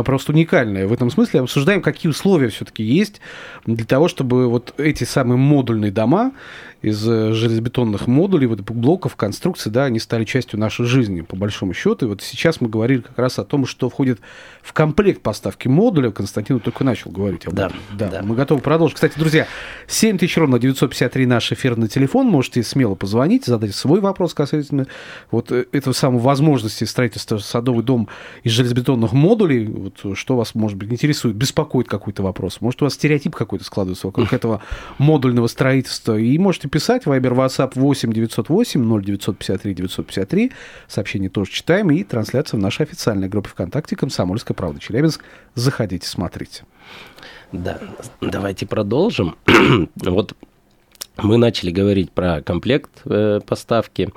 просто 0.03 0.32
уникальное. 0.32 0.88
В 0.88 0.94
этом 0.94 1.12
смысле 1.12 1.26
обсуждаем, 1.36 1.81
какие 1.81 2.10
условия 2.10 2.50
все-таки 2.50 2.84
есть 2.84 3.22
для 3.65 3.86
того, 3.86 4.07
чтобы 4.07 4.48
вот 4.50 4.74
эти 4.77 5.03
самые 5.03 5.38
модульные 5.38 5.91
дома 5.91 6.31
из 6.81 7.07
э, 7.07 7.34
железобетонных 7.34 8.07
модулей, 8.07 8.48
вот 8.48 8.62
блоков, 8.62 9.15
конструкций, 9.15 9.72
да, 9.72 9.86
они 9.86 10.00
стали 10.00 10.24
частью 10.24 10.60
нашей 10.60 10.86
жизни, 10.86 11.22
по 11.22 11.36
большому 11.36 11.74
счету. 11.74 12.05
И 12.05 12.10
вот 12.10 12.22
сейчас 12.22 12.62
мы 12.62 12.69
говорили 12.69 13.01
как 13.01 13.17
раз 13.17 13.39
о 13.39 13.43
том, 13.43 13.65
что 13.65 13.89
входит 13.89 14.19
в 14.62 14.74
комплект 14.74 15.22
поставки 15.22 15.67
модуля. 15.67 16.12
Константин 16.12 16.60
только 16.60 16.84
начал 16.84 17.12
говорить 17.12 17.46
об 17.48 17.53
да, 17.53 17.67
этом. 17.67 17.79
Да, 17.98 18.10
да, 18.10 18.22
мы 18.22 18.36
готовы 18.36 18.62
продолжить. 18.62 18.96
Кстати, 18.96 19.17
друзья, 19.17 19.48
7 19.88 20.17
тысяч 20.17 20.38
ровно 20.38 20.60
953 20.60 21.25
наш 21.25 21.51
эфирный 21.51 21.88
телефон. 21.88 22.27
Можете 22.27 22.63
смело 22.63 22.96
позвонить, 22.96 23.46
задать 23.46 23.75
свой 23.75 24.00
вопрос 24.00 24.34
касательно 24.34 24.88
вот 25.31 25.51
э, 25.51 25.65
этого 25.72 25.93
самого 25.93 26.22
возможности 26.22 26.84
строительства 26.84 27.38
садовый 27.38 27.84
дом 27.84 28.07
из 28.43 28.51
железобетонных 28.51 29.13
модулей. 29.13 29.65
Вот, 29.65 30.17
что 30.17 30.38
вас, 30.38 30.55
может 30.55 30.77
быть, 30.77 30.91
интересует 30.91 31.17
интересует, 31.17 31.36
беспокоит 31.36 31.88
какой-то 31.88 32.24
вопрос, 32.24 32.62
может, 32.62 32.81
у 32.81 32.86
вас 32.86 32.93
стереотип 32.93 33.36
какой-то 33.36 33.65
складывается 33.65 34.07
вокруг 34.07 34.31
этого 34.34 34.62
модульного 34.98 35.48
строительства, 35.48 36.17
и 36.17 36.38
можете 36.38 36.66
писать 36.69 37.03
Viber 37.05 37.33
WhatsApp 37.33 37.71
8 37.75 38.12
908 38.13 39.01
0953 39.01 39.74
953, 39.74 40.51
сообщение 40.88 41.29
тоже 41.29 41.51
читаем, 41.51 41.91
и 41.91 42.03
трансляция 42.03 42.57
в 42.57 42.62
нашей 42.62 42.83
официальной 42.83 43.27
группе 43.27 43.50
ВКонтакте 43.50 43.95
«Комсомольская 43.95 44.55
правда 44.55 44.79
Челябинск». 44.79 45.24
Заходите, 45.55 46.07
смотрите. 46.07 46.63
Да, 47.51 47.79
давайте 48.21 48.65
продолжим. 48.65 49.36
вот 49.95 50.36
мы 51.24 51.38
начали 51.38 51.71
говорить 51.71 52.12
про 52.12 52.41
комплект 52.41 52.89
э, 53.05 53.39
поставки. 53.45 54.09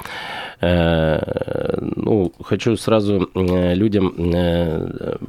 Э, 0.60 1.78
ну, 1.96 2.32
хочу 2.42 2.76
сразу 2.76 3.30
э, 3.34 3.74
людям 3.74 4.10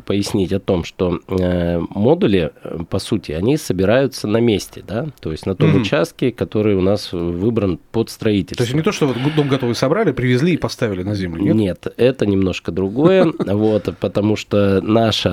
пояснить 0.06 0.54
о 0.54 0.60
том, 0.60 0.84
что 0.84 1.20
модули, 1.28 2.52
по 2.90 3.00
сути, 3.00 3.32
они 3.32 3.58
собираются 3.58 4.28
на 4.28 4.38
месте, 4.38 4.84
да, 4.86 5.08
то 5.22 5.32
есть 5.32 5.46
на 5.46 5.56
том 5.56 5.76
mm-hmm. 5.76 5.82
участке, 5.82 6.32
который 6.32 6.76
у 6.76 6.82
нас 6.82 7.14
выбран 7.14 7.80
под 7.92 8.10
строительство. 8.10 8.58
То 8.58 8.64
есть 8.64 8.76
не 8.76 8.82
то, 8.82 8.92
что 8.92 9.08
вот 9.08 9.18
дом 9.36 9.48
готовый 9.48 9.76
собрали, 9.76 10.12
привезли 10.12 10.54
и 10.54 10.58
поставили 10.58 11.04
на 11.04 11.16
землю, 11.16 11.42
нет? 11.42 11.56
Нет, 11.56 11.94
это 11.98 12.26
немножко 12.26 12.72
другое, 12.72 13.32
вот, 13.40 13.94
потому 14.00 14.36
что 14.36 14.82
наше 14.82 15.30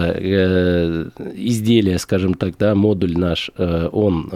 изделие, 1.34 1.98
скажем 1.98 2.34
так, 2.34 2.56
да, 2.58 2.74
модуль 2.74 3.16
наш, 3.16 3.50
он 3.56 4.30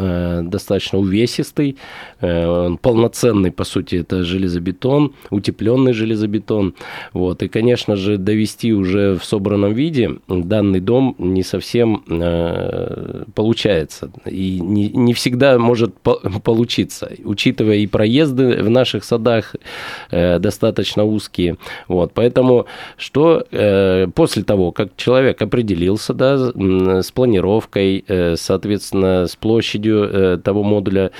достаточно 0.50 0.98
увесистый, 0.98 1.76
он 2.20 2.78
полноценный, 2.78 3.50
по 3.50 3.64
сути, 3.64 3.96
это 3.96 4.22
железобетон, 4.22 5.14
утепленный 5.30 5.92
железобетон. 5.92 6.74
Вот. 7.12 7.42
И, 7.42 7.48
конечно 7.48 7.96
же, 7.96 8.16
довести 8.18 8.72
уже 8.72 9.18
в 9.18 9.24
собранном 9.24 9.72
виде 9.72 10.18
данный 10.28 10.80
дом 10.80 11.14
не 11.18 11.42
совсем 11.42 12.04
э, 12.08 13.24
получается. 13.34 14.10
И 14.26 14.60
не, 14.60 14.88
не 14.88 15.14
всегда 15.14 15.58
может 15.58 15.94
по 15.98 16.14
получиться, 16.44 17.10
учитывая 17.24 17.76
и 17.76 17.86
проезды 17.86 18.62
в 18.62 18.70
наших 18.70 19.04
садах 19.04 19.56
э, 20.10 20.38
достаточно 20.38 21.04
узкие. 21.04 21.56
Вот. 21.88 22.12
Поэтому 22.14 22.66
что 22.96 23.44
э, 23.50 24.06
после 24.14 24.44
того, 24.44 24.72
как 24.72 24.96
человек 24.96 25.42
определился 25.42 26.14
да, 26.14 26.52
с 27.02 27.10
планировкой, 27.10 28.04
э, 28.06 28.36
соответственно, 28.36 29.26
с 29.26 29.36
площадью 29.36 30.04
э, 30.04 30.38
того 30.38 30.62
модуля, 30.62 31.10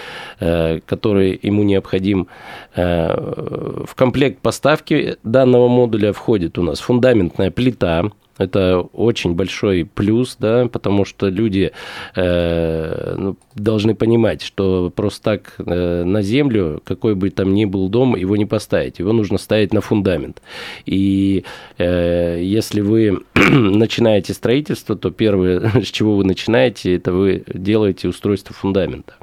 э, 0.41 0.62
который 0.87 1.39
ему 1.43 1.63
необходим, 1.63 2.29
э, 2.75 3.85
в 3.87 3.95
комплект 3.95 4.41
поставки 4.41 5.17
данного 5.23 5.69
модуля 5.69 6.13
входит 6.13 6.59
у 6.59 6.63
нас 6.63 6.81
фундаментная 6.81 7.51
плита, 7.51 8.11
это 8.39 8.81
очень 8.81 9.35
большой 9.35 9.85
плюс, 9.85 10.37
да, 10.39 10.67
потому 10.69 11.05
что 11.05 11.29
люди 11.29 11.73
э, 12.15 13.15
ну, 13.19 13.37
должны 13.55 13.95
понимать, 13.95 14.43
что 14.43 14.91
просто 14.95 15.23
так 15.23 15.55
э, 15.59 16.05
на 16.05 16.23
землю, 16.23 16.81
какой 16.85 17.15
бы 17.15 17.31
там 17.31 17.55
ни 17.55 17.65
был 17.65 17.89
дом, 17.89 18.17
его 18.17 18.37
не 18.37 18.47
поставить. 18.47 18.99
Его 18.99 19.13
нужно 19.13 19.39
ставить 19.39 19.73
на 19.73 19.81
фундамент. 19.81 20.41
И 20.87 21.45
э, 21.79 22.41
если 22.43 22.81
вы 22.81 23.21
начинаете 23.35 24.33
строительство, 24.33 24.97
то 24.97 25.11
первое, 25.11 25.71
с 25.83 25.89
чего 25.89 26.17
вы 26.17 26.25
начинаете, 26.25 26.97
это 26.97 27.13
вы 27.13 27.45
делаете 27.53 28.09
устройство 28.09 28.55
фундамента. 28.55 29.15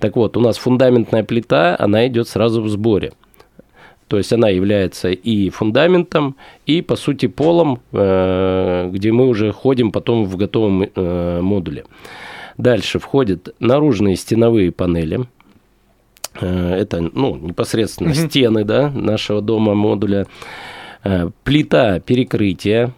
Так 0.00 0.16
вот, 0.16 0.36
у 0.36 0.40
нас 0.40 0.56
фундаментная 0.56 1.24
плита, 1.24 1.76
она 1.78 2.06
идет 2.06 2.28
сразу 2.28 2.62
в 2.62 2.68
сборе. 2.68 3.12
То 4.08 4.18
есть 4.18 4.32
она 4.32 4.48
является 4.48 5.10
и 5.10 5.50
фундаментом, 5.50 6.36
и, 6.64 6.80
по 6.80 6.96
сути, 6.96 7.26
полом, 7.26 7.80
э, 7.92 8.88
где 8.92 9.10
мы 9.10 9.26
уже 9.26 9.52
ходим 9.52 9.90
потом 9.90 10.24
в 10.26 10.36
готовом 10.36 10.82
э, 10.82 11.40
модуле. 11.40 11.84
Дальше 12.56 12.98
входят 12.98 13.54
наружные 13.58 14.16
стеновые 14.16 14.70
панели. 14.70 15.26
Э, 16.40 16.74
это 16.74 17.00
ну, 17.00 17.36
непосредственно 17.36 18.10
угу. 18.10 18.16
стены 18.16 18.64
да, 18.64 18.90
нашего 18.90 19.42
дома 19.42 19.74
модуля. 19.74 20.26
Плита 21.44 22.00
перекрытия, 22.00 22.92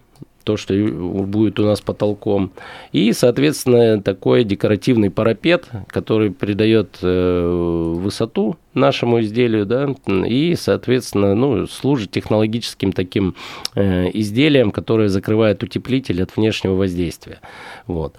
то, 0.48 0.56
что 0.56 0.72
будет 0.72 1.60
у 1.60 1.64
нас 1.64 1.82
потолком. 1.82 2.52
И, 2.92 3.12
соответственно, 3.12 4.00
такой 4.02 4.44
декоративный 4.44 5.10
парапет, 5.10 5.68
который 5.88 6.30
придает 6.30 6.96
э, 7.02 7.94
высоту 7.96 8.56
нашему 8.72 9.20
изделию, 9.20 9.66
да, 9.66 9.94
и, 10.26 10.54
соответственно, 10.58 11.34
ну, 11.34 11.66
служит 11.66 12.12
технологическим 12.12 12.92
таким 12.92 13.34
э, 13.74 14.08
изделием, 14.14 14.70
которое 14.70 15.10
закрывает 15.10 15.62
утеплитель 15.62 16.22
от 16.22 16.34
внешнего 16.34 16.76
воздействия. 16.76 17.40
Вот. 17.86 18.14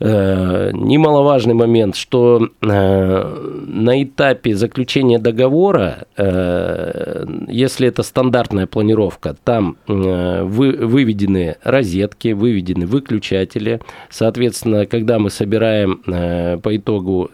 Э, 0.00 0.70
немаловажный 0.72 1.54
момент, 1.54 1.94
что 1.94 2.48
э, 2.60 3.46
на 3.66 4.02
этапе 4.02 4.56
заключения 4.56 5.20
договора, 5.20 6.06
э, 6.16 7.24
если 7.48 7.86
это 7.86 8.02
стандартная 8.02 8.66
планировка, 8.66 9.36
там 9.44 9.76
выведены 9.86 11.56
розетки, 11.62 12.32
выведены 12.32 12.86
выключатели. 12.86 13.80
Соответственно, 14.10 14.86
когда 14.86 15.18
мы 15.18 15.30
собираем 15.30 16.02
по 16.60 16.76
итогу 16.76 17.30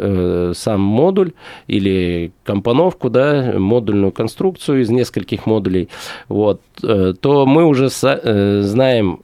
сам 0.55 0.81
модуль 0.81 1.33
или 1.67 2.33
компоновку, 2.45 3.11
да, 3.11 3.55
модульную 3.57 4.13
конструкцию 4.13 4.83
из 4.83 4.91
нескольких 4.91 5.47
модулей, 5.47 5.89
вот, 6.29 6.61
то 6.81 7.47
мы 7.47 7.65
уже 7.65 7.89
знаем, 7.89 9.21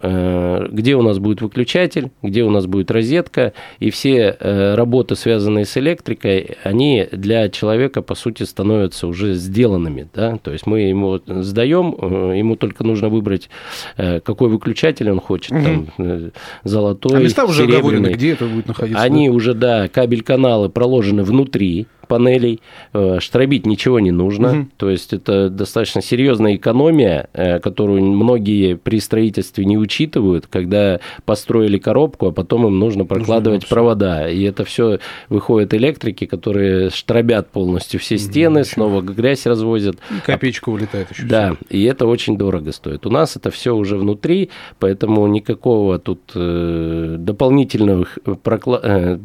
где 0.72 0.96
у 0.96 1.02
нас 1.02 1.18
будет 1.18 1.42
выключатель, 1.42 2.10
где 2.22 2.42
у 2.44 2.50
нас 2.50 2.66
будет 2.66 2.90
розетка, 2.90 3.25
электрика, 3.26 3.52
и 3.78 3.90
все 3.90 4.36
э, 4.38 4.74
работы, 4.74 5.16
связанные 5.16 5.64
с 5.64 5.76
электрикой, 5.76 6.56
они 6.64 7.06
для 7.12 7.48
человека, 7.48 8.02
по 8.02 8.14
сути, 8.14 8.44
становятся 8.44 9.06
уже 9.06 9.34
сделанными. 9.34 10.08
Да? 10.14 10.38
То 10.38 10.52
есть 10.52 10.66
мы 10.66 10.80
ему 10.80 11.20
сдаем, 11.26 11.94
э, 11.98 12.38
ему 12.38 12.56
только 12.56 12.84
нужно 12.84 13.08
выбрать, 13.08 13.48
э, 13.96 14.20
какой 14.20 14.48
выключатель 14.48 15.10
он 15.10 15.20
хочет, 15.20 15.52
угу. 15.52 15.62
там, 15.62 16.32
золотой, 16.64 17.18
А 17.18 17.20
места 17.20 17.44
уже 17.44 17.64
оговорены, 17.64 18.08
где 18.08 18.32
это 18.32 18.46
будет 18.46 18.68
находиться? 18.68 19.02
Они 19.02 19.30
уже, 19.30 19.54
да, 19.54 19.88
кабель-каналы 19.88 20.68
проложены 20.68 21.22
внутри, 21.22 21.86
панелей, 22.06 22.60
э, 22.92 23.18
штробить 23.20 23.66
ничего 23.66 24.00
не 24.00 24.10
нужно. 24.10 24.50
Угу. 24.50 24.68
То 24.76 24.90
есть 24.90 25.12
это 25.12 25.50
достаточно 25.50 26.02
серьезная 26.02 26.56
экономия, 26.56 27.28
э, 27.32 27.58
которую 27.60 28.02
многие 28.04 28.74
при 28.74 29.00
строительстве 29.00 29.64
не 29.64 29.78
учитывают, 29.78 30.46
когда 30.46 31.00
построили 31.24 31.78
коробку, 31.78 32.28
а 32.28 32.32
потом 32.32 32.66
им 32.66 32.78
нужно 32.78 33.04
прокладывать 33.04 33.62
нужно 33.62 33.74
провода. 33.74 34.28
И 34.28 34.42
это 34.42 34.64
все 34.64 34.98
выходят 35.28 35.74
электрики, 35.74 36.26
которые 36.26 36.90
штробят 36.90 37.48
полностью 37.48 38.00
все 38.00 38.18
стены, 38.18 38.60
угу. 38.60 38.66
снова 38.66 39.00
грязь 39.02 39.46
развозят. 39.46 39.96
И 40.10 40.20
копеечка 40.24 40.68
улетает 40.68 41.10
еще. 41.10 41.24
Да, 41.24 41.56
и 41.68 41.82
это 41.84 42.06
очень 42.06 42.38
дорого 42.38 42.72
стоит. 42.72 43.06
У 43.06 43.10
нас 43.10 43.36
это 43.36 43.50
все 43.50 43.74
уже 43.74 43.96
внутри, 43.96 44.50
поэтому 44.78 45.26
никакого 45.26 45.98
тут 45.98 46.20
э, 46.34 47.16
дополнительных 47.18 48.18
прокла... 48.42 49.18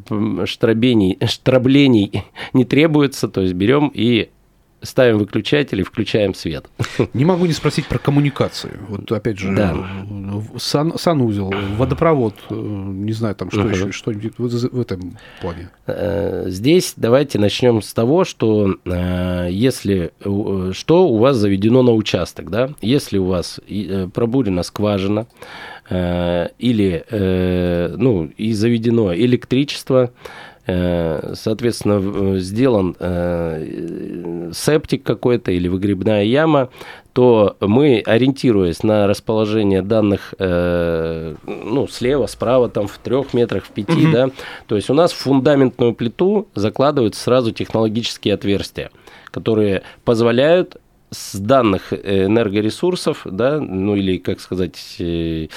штробений, 0.45 1.17
штроблений 1.27 2.23
не 2.53 2.65
требуется, 2.71 3.27
то 3.27 3.41
есть 3.41 3.53
берем 3.53 3.91
и 3.93 4.29
ставим 4.81 5.17
выключатель 5.17 5.81
и 5.81 5.84
включаем 5.84 6.34
свет. 6.34 6.67
Не 7.13 7.25
могу 7.25 7.45
не 7.45 7.51
спросить 7.51 7.86
про 7.86 7.99
коммуникацию. 7.99 8.79
Вот 8.88 9.12
опять 9.12 9.38
же, 9.38 9.53
да. 9.53 9.75
сан, 10.57 10.97
санузел, 10.97 11.53
водопровод, 11.77 12.34
э, 12.49 12.53
не 12.55 13.12
знаю, 13.12 13.36
там 13.36 13.51
что 13.51 13.62
угу. 13.62 13.69
еще, 13.69 13.91
что-нибудь 13.91 14.34
в, 14.38 14.79
этом 14.79 15.17
плане. 15.41 15.69
Э, 15.86 16.45
здесь 16.47 16.93
давайте 16.95 17.39
начнем 17.39 17.81
с 17.81 17.93
того, 17.93 18.23
что 18.23 18.77
э, 18.86 19.49
если 19.51 20.13
что 20.71 21.07
у 21.10 21.17
вас 21.17 21.36
заведено 21.36 21.84
на 21.84 21.91
участок, 21.91 22.49
да, 22.49 22.69
если 22.81 23.17
у 23.17 23.25
вас 23.25 23.60
пробурена 24.13 24.63
скважина 24.63 25.27
или 25.89 27.05
ну 27.97 28.31
и 28.38 28.53
заведено 28.53 29.13
электричество, 29.13 30.12
соответственно, 30.65 32.39
сделан 32.39 32.95
э, 33.00 34.52
септик 34.54 35.04
какой-то 35.04 35.52
или 35.52 35.67
выгребная 35.67 36.24
яма, 36.24 36.69
то 37.13 37.58
мы, 37.60 38.02
ориентируясь 38.06 38.84
на 38.84 39.08
расположение 39.08 39.82
данных, 39.82 40.34
э, 40.39 41.36
ну, 41.45 41.88
слева, 41.88 42.28
справа, 42.28 42.69
там, 42.69 42.88
в 42.88 42.97
трех 43.00 43.34
метрах, 43.34 43.65
в 43.65 43.69
пяти, 43.69 43.91
mm-hmm. 43.91 44.12
да, 44.12 44.30
то 44.67 44.76
есть 44.76 44.89
у 44.89 44.93
нас 44.93 45.12
в 45.12 45.17
фундаментную 45.17 45.93
плиту 45.93 46.47
закладываются 46.56 47.21
сразу 47.21 47.52
технологические 47.52 48.36
отверстия, 48.36 48.91
которые 49.32 49.84
позволяют 50.06 50.78
с 51.12 51.36
данных 51.36 51.91
энергоресурсов, 51.91 53.28
да, 53.30 53.60
ну 53.60 53.95
или, 53.97 54.17
как 54.17 54.39
сказать, 54.39 54.95
э, 55.00 55.47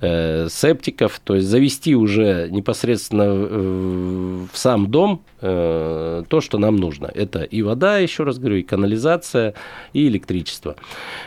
э, 0.00 0.48
септиков, 0.50 1.20
то 1.22 1.36
есть 1.36 1.46
завести 1.46 1.94
уже 1.94 2.48
непосредственно 2.50 3.32
в 3.32 4.50
сам 4.54 4.90
дом 4.90 5.22
э, 5.40 6.24
то, 6.28 6.40
что 6.40 6.58
нам 6.58 6.76
нужно. 6.76 7.10
Это 7.14 7.42
и 7.42 7.62
вода, 7.62 7.98
еще 7.98 8.24
раз 8.24 8.38
говорю, 8.38 8.56
и 8.56 8.62
канализация, 8.62 9.54
и 9.92 10.08
электричество. 10.08 10.74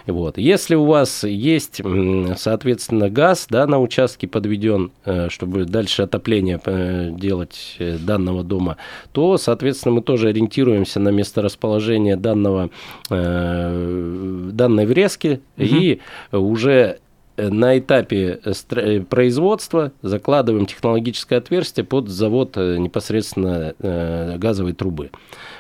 Вот. 0.06 0.38
Если 0.38 0.76
у 0.76 0.86
вас 0.86 1.23
есть, 1.23 1.82
соответственно, 2.36 3.10
газ 3.10 3.47
да, 3.50 3.67
на 3.67 3.80
участке 3.80 4.28
подведен, 4.28 4.91
э, 5.06 5.30
чтобы 5.30 5.65
дальше 5.65 6.02
отопление 6.02 6.60
э, 6.65 7.12
делать 7.12 7.76
э, 7.80 7.97
данного 7.97 8.43
дома, 8.43 8.78
то, 9.12 9.38
соответственно, 9.38 9.95
мы 9.95 10.02
тоже 10.02 10.30
ориентируемся 10.30 11.00
на 11.00 11.10
месторасположение 11.10 12.15
данного, 12.15 12.69
данной 14.53 14.85
врезки 14.85 15.41
угу. 15.57 15.65
и 15.65 15.99
уже 16.31 16.99
на 17.37 17.77
этапе 17.77 18.39
производства 19.09 19.91
закладываем 20.01 20.65
технологическое 20.65 21.37
отверстие 21.37 21.83
под 21.83 22.09
завод 22.09 22.55
непосредственно 22.55 23.75
газовой 24.37 24.73
трубы. 24.73 25.11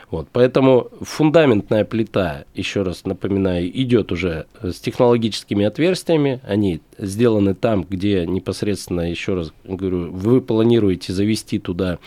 Вот, 0.09 0.29
поэтому 0.31 0.89
фундаментная 1.01 1.83
плита, 1.83 2.45
еще 2.55 2.83
раз 2.83 3.03
напоминаю, 3.03 3.69
идет 3.69 4.13
уже 4.13 4.45
с 4.61 4.75
технологическими 4.75 5.65
отверстиями. 5.65 6.39
Они 6.47 6.79
сделаны 6.97 7.53
там, 7.53 7.83
где 7.83 8.25
непосредственно, 8.25 9.09
еще 9.09 9.33
раз 9.33 9.51
говорю, 9.65 10.11
вы 10.11 10.39
планируете 10.39 11.11
завести 11.11 11.59
туда 11.59 11.99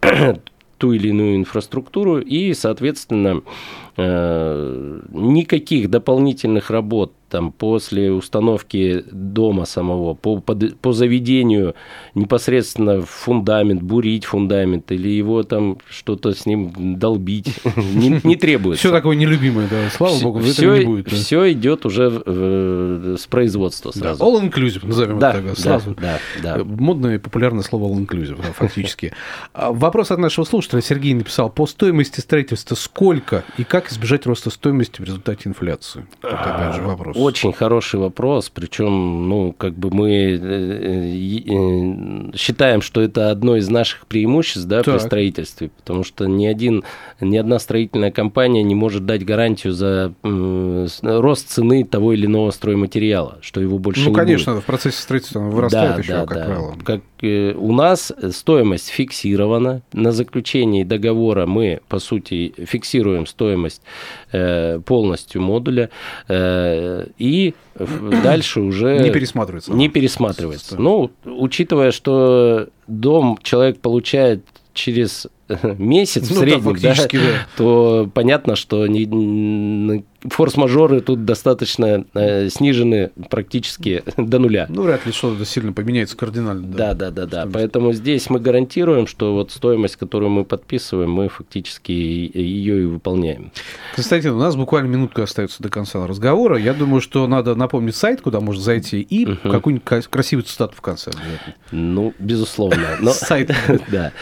ту 0.78 0.92
или 0.92 1.08
иную 1.08 1.36
инфраструктуру, 1.36 2.18
и, 2.18 2.54
соответственно, 2.54 3.42
э, 3.42 3.42
никаких 3.96 5.88
дополнительных 5.90 6.70
работ 6.70 7.12
там, 7.34 7.50
после 7.50 8.12
установки 8.12 9.04
дома 9.10 9.64
самого, 9.64 10.14
по, 10.14 10.38
по, 10.38 10.54
по 10.54 10.92
заведению 10.92 11.74
непосредственно 12.14 13.02
фундамент, 13.02 13.82
бурить 13.82 14.24
фундамент 14.24 14.92
или 14.92 15.08
его 15.08 15.42
там 15.42 15.78
что-то 15.90 16.32
с 16.32 16.46
ним 16.46 16.96
долбить, 16.96 17.52
не, 17.76 18.20
не 18.22 18.36
требуется. 18.36 18.86
Все 18.86 18.92
такое 18.92 19.16
нелюбимое, 19.16 19.66
да, 19.68 19.90
слава 19.90 20.16
богу, 20.20 20.38
все, 20.38 20.78
не 20.78 20.84
будет. 20.84 21.10
Все 21.10 21.50
идет 21.50 21.84
уже 21.86 22.22
э, 22.24 23.16
с 23.18 23.26
производства 23.26 23.90
сразу. 23.90 24.22
All 24.22 24.40
inclusive, 24.40 24.86
назовем 24.86 25.18
это 25.18 25.32
тогда, 25.32 25.54
сразу. 25.56 25.96
Да. 26.40 26.62
Модное 26.62 27.16
и 27.16 27.18
популярное 27.18 27.64
слово 27.64 27.92
all 27.92 28.06
inclusive, 28.06 28.40
фактически. 28.52 29.12
А 29.54 29.72
вопрос 29.72 30.12
от 30.12 30.18
нашего 30.20 30.44
слушателя. 30.44 30.82
Сергей 30.82 31.14
написал, 31.14 31.50
по 31.50 31.66
стоимости 31.66 32.20
строительства 32.20 32.76
сколько 32.76 33.42
и 33.58 33.64
как 33.64 33.83
избежать 33.90 34.26
роста 34.26 34.50
стоимости 34.50 35.00
в 35.00 35.04
результате 35.04 35.48
инфляции? 35.48 36.06
Вот 36.22 36.32
опять 36.32 36.74
же 36.74 36.82
вопрос. 36.82 37.16
Очень 37.16 37.52
хороший 37.52 38.00
вопрос, 38.00 38.50
причем, 38.50 39.28
ну, 39.28 39.52
как 39.52 39.74
бы 39.74 39.90
мы 39.90 40.10
э, 40.10 42.32
э, 42.32 42.36
считаем, 42.36 42.82
что 42.82 43.00
это 43.00 43.30
одно 43.30 43.56
из 43.56 43.68
наших 43.68 44.06
преимуществ, 44.06 44.66
да, 44.66 44.82
так. 44.82 44.94
при 44.94 45.06
строительстве, 45.06 45.70
потому 45.76 46.04
что 46.04 46.26
ни 46.26 46.46
один, 46.46 46.84
ни 47.20 47.36
одна 47.36 47.58
строительная 47.58 48.10
компания 48.10 48.62
не 48.62 48.74
может 48.74 49.06
дать 49.06 49.24
гарантию 49.24 49.72
за 49.72 50.14
рост 50.22 51.48
цены 51.48 51.84
того 51.84 52.12
или 52.12 52.26
иного 52.26 52.50
стройматериала, 52.50 53.38
что 53.40 53.60
его 53.60 53.78
больше 53.78 54.04
ну, 54.04 54.10
не 54.10 54.14
конечно, 54.14 54.54
будет. 54.54 54.64
в 54.64 54.66
процессе 54.66 55.00
строительства 55.00 55.40
он 55.40 55.50
вырастает 55.50 55.96
да, 55.96 55.98
еще, 55.98 56.12
да, 56.12 56.26
как 56.26 56.36
да. 56.36 56.44
правило. 56.44 56.74
Как 56.84 57.00
э, 57.00 57.02
у 57.56 57.72
нас 57.72 58.12
стоимость 58.30 58.88
фиксирована, 58.88 59.82
на 59.92 60.12
заключении 60.12 60.84
договора 60.84 61.46
мы, 61.46 61.80
по 61.88 61.98
сути, 61.98 62.54
фиксируем 62.58 63.26
стоимость 63.26 63.82
полностью 64.30 65.42
модуля, 65.42 65.90
и 66.28 67.54
дальше 68.22 68.60
уже... 68.60 68.98
Не 68.98 69.10
пересматривается. 69.10 69.72
Не 69.72 69.88
пересматривается. 69.88 70.76
Ну, 70.80 71.10
учитывая, 71.24 71.90
что 71.92 72.68
дом 72.86 73.38
человек 73.42 73.80
получает 73.80 74.44
через 74.72 75.26
месяц 75.78 76.28
ну, 76.30 76.36
в 76.36 76.38
среднем, 76.38 76.76
да, 76.76 76.94
да, 76.94 77.46
то 77.56 78.10
понятно, 78.12 78.56
что 78.56 78.86
не, 78.86 79.06
форс-мажоры 80.28 81.00
тут 81.00 81.24
достаточно 81.24 82.04
э, 82.14 82.48
снижены 82.48 83.10
практически 83.30 84.02
до 84.16 84.38
нуля. 84.38 84.66
Ну, 84.68 84.82
вряд 84.82 85.04
ли 85.06 85.12
что-то 85.12 85.44
сильно 85.44 85.72
поменяется 85.72 86.16
кардинально. 86.16 86.66
Да, 86.66 86.94
да, 86.94 87.10
да, 87.10 87.26
да. 87.26 87.44
да. 87.44 87.50
Поэтому 87.52 87.92
здесь 87.92 88.30
мы 88.30 88.40
гарантируем, 88.40 89.06
что 89.06 89.34
вот 89.34 89.50
стоимость, 89.50 89.96
которую 89.96 90.30
мы 90.30 90.44
подписываем, 90.44 91.10
мы 91.10 91.28
фактически 91.28 91.92
ее 91.92 92.82
и 92.82 92.84
выполняем. 92.86 93.52
Константин, 93.94 94.32
у 94.32 94.38
нас 94.38 94.56
буквально 94.56 94.88
минутка 94.88 95.24
остается 95.24 95.62
до 95.62 95.68
конца 95.68 96.06
разговора. 96.06 96.58
Я 96.58 96.74
думаю, 96.74 97.00
что 97.00 97.26
надо 97.26 97.54
напомнить 97.54 97.96
сайт, 97.96 98.20
куда 98.20 98.40
можно 98.40 98.62
зайти, 98.62 99.00
и 99.00 99.26
угу. 99.26 99.50
какую-нибудь 99.50 100.06
красивую 100.08 100.44
цитату 100.44 100.74
в 100.76 100.80
конце. 100.80 101.10
Ну, 101.70 102.14
безусловно. 102.18 102.78
Сайт. 103.12 103.54
Да. 103.88 104.12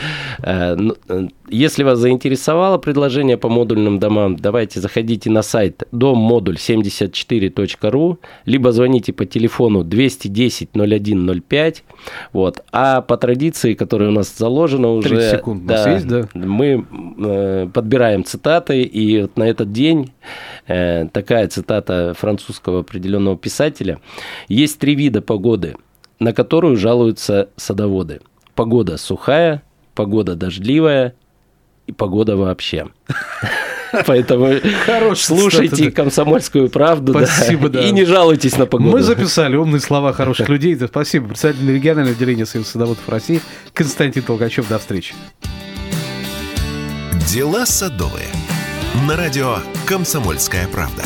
Если 1.48 1.82
вас 1.82 1.98
заинтересовало 1.98 2.78
предложение 2.78 3.36
по 3.36 3.48
модульным 3.48 3.98
домам, 3.98 4.36
давайте 4.36 4.80
заходите 4.80 5.30
на 5.30 5.42
сайт 5.42 5.82
доммодуль74.ру, 5.92 8.18
либо 8.46 8.72
звоните 8.72 9.12
по 9.12 9.26
телефону 9.26 9.84
210 9.84 10.70
0105. 10.74 11.84
Вот. 12.32 12.64
А 12.72 13.02
по 13.02 13.16
традиции, 13.16 13.74
которая 13.74 14.08
у 14.08 14.12
нас 14.12 14.36
заложена 14.36 14.92
уже... 14.92 15.30
секунд 15.30 15.66
да, 15.66 15.92
есть, 15.92 16.06
да? 16.06 16.28
Мы 16.34 16.86
э, 17.18 17.68
подбираем 17.72 18.24
цитаты, 18.24 18.82
и 18.82 19.22
вот 19.22 19.36
на 19.36 19.44
этот 19.44 19.72
день 19.72 20.12
э, 20.66 21.06
такая 21.12 21.48
цитата 21.48 22.14
французского 22.18 22.80
определенного 22.80 23.36
писателя. 23.36 23.98
Есть 24.48 24.78
три 24.78 24.94
вида 24.94 25.22
погоды, 25.22 25.76
на 26.18 26.32
которую 26.32 26.76
жалуются 26.76 27.50
садоводы. 27.56 28.20
Погода 28.54 28.98
сухая, 28.98 29.62
погода 29.94 30.34
дождливая 30.34 31.14
и 31.86 31.92
погода 31.92 32.36
вообще. 32.36 32.86
Поэтому 34.06 34.54
Хорош, 34.86 35.20
слушайте 35.20 35.68
кстати, 35.68 35.90
комсомольскую 35.90 36.70
правду 36.70 37.12
Спасибо, 37.12 37.68
да, 37.68 37.80
да. 37.80 37.86
и 37.86 37.92
не 37.92 38.04
жалуйтесь 38.04 38.56
на 38.56 38.66
погоду. 38.66 38.92
Мы 38.92 39.02
записали 39.02 39.56
умные 39.56 39.80
слова 39.80 40.12
хороших 40.12 40.48
людей. 40.48 40.78
Спасибо. 40.86 41.28
Председатель 41.28 41.70
регионального 41.70 42.16
отделения 42.16 42.46
Союза 42.46 42.70
садоводов 42.70 43.06
России 43.08 43.40
Константин 43.74 44.22
Толкачев. 44.22 44.68
До 44.68 44.78
встречи. 44.78 45.14
Дела 47.28 47.66
садовые. 47.66 48.28
На 49.06 49.16
радио 49.16 49.56
«Комсомольская 49.86 50.68
правда». 50.68 51.02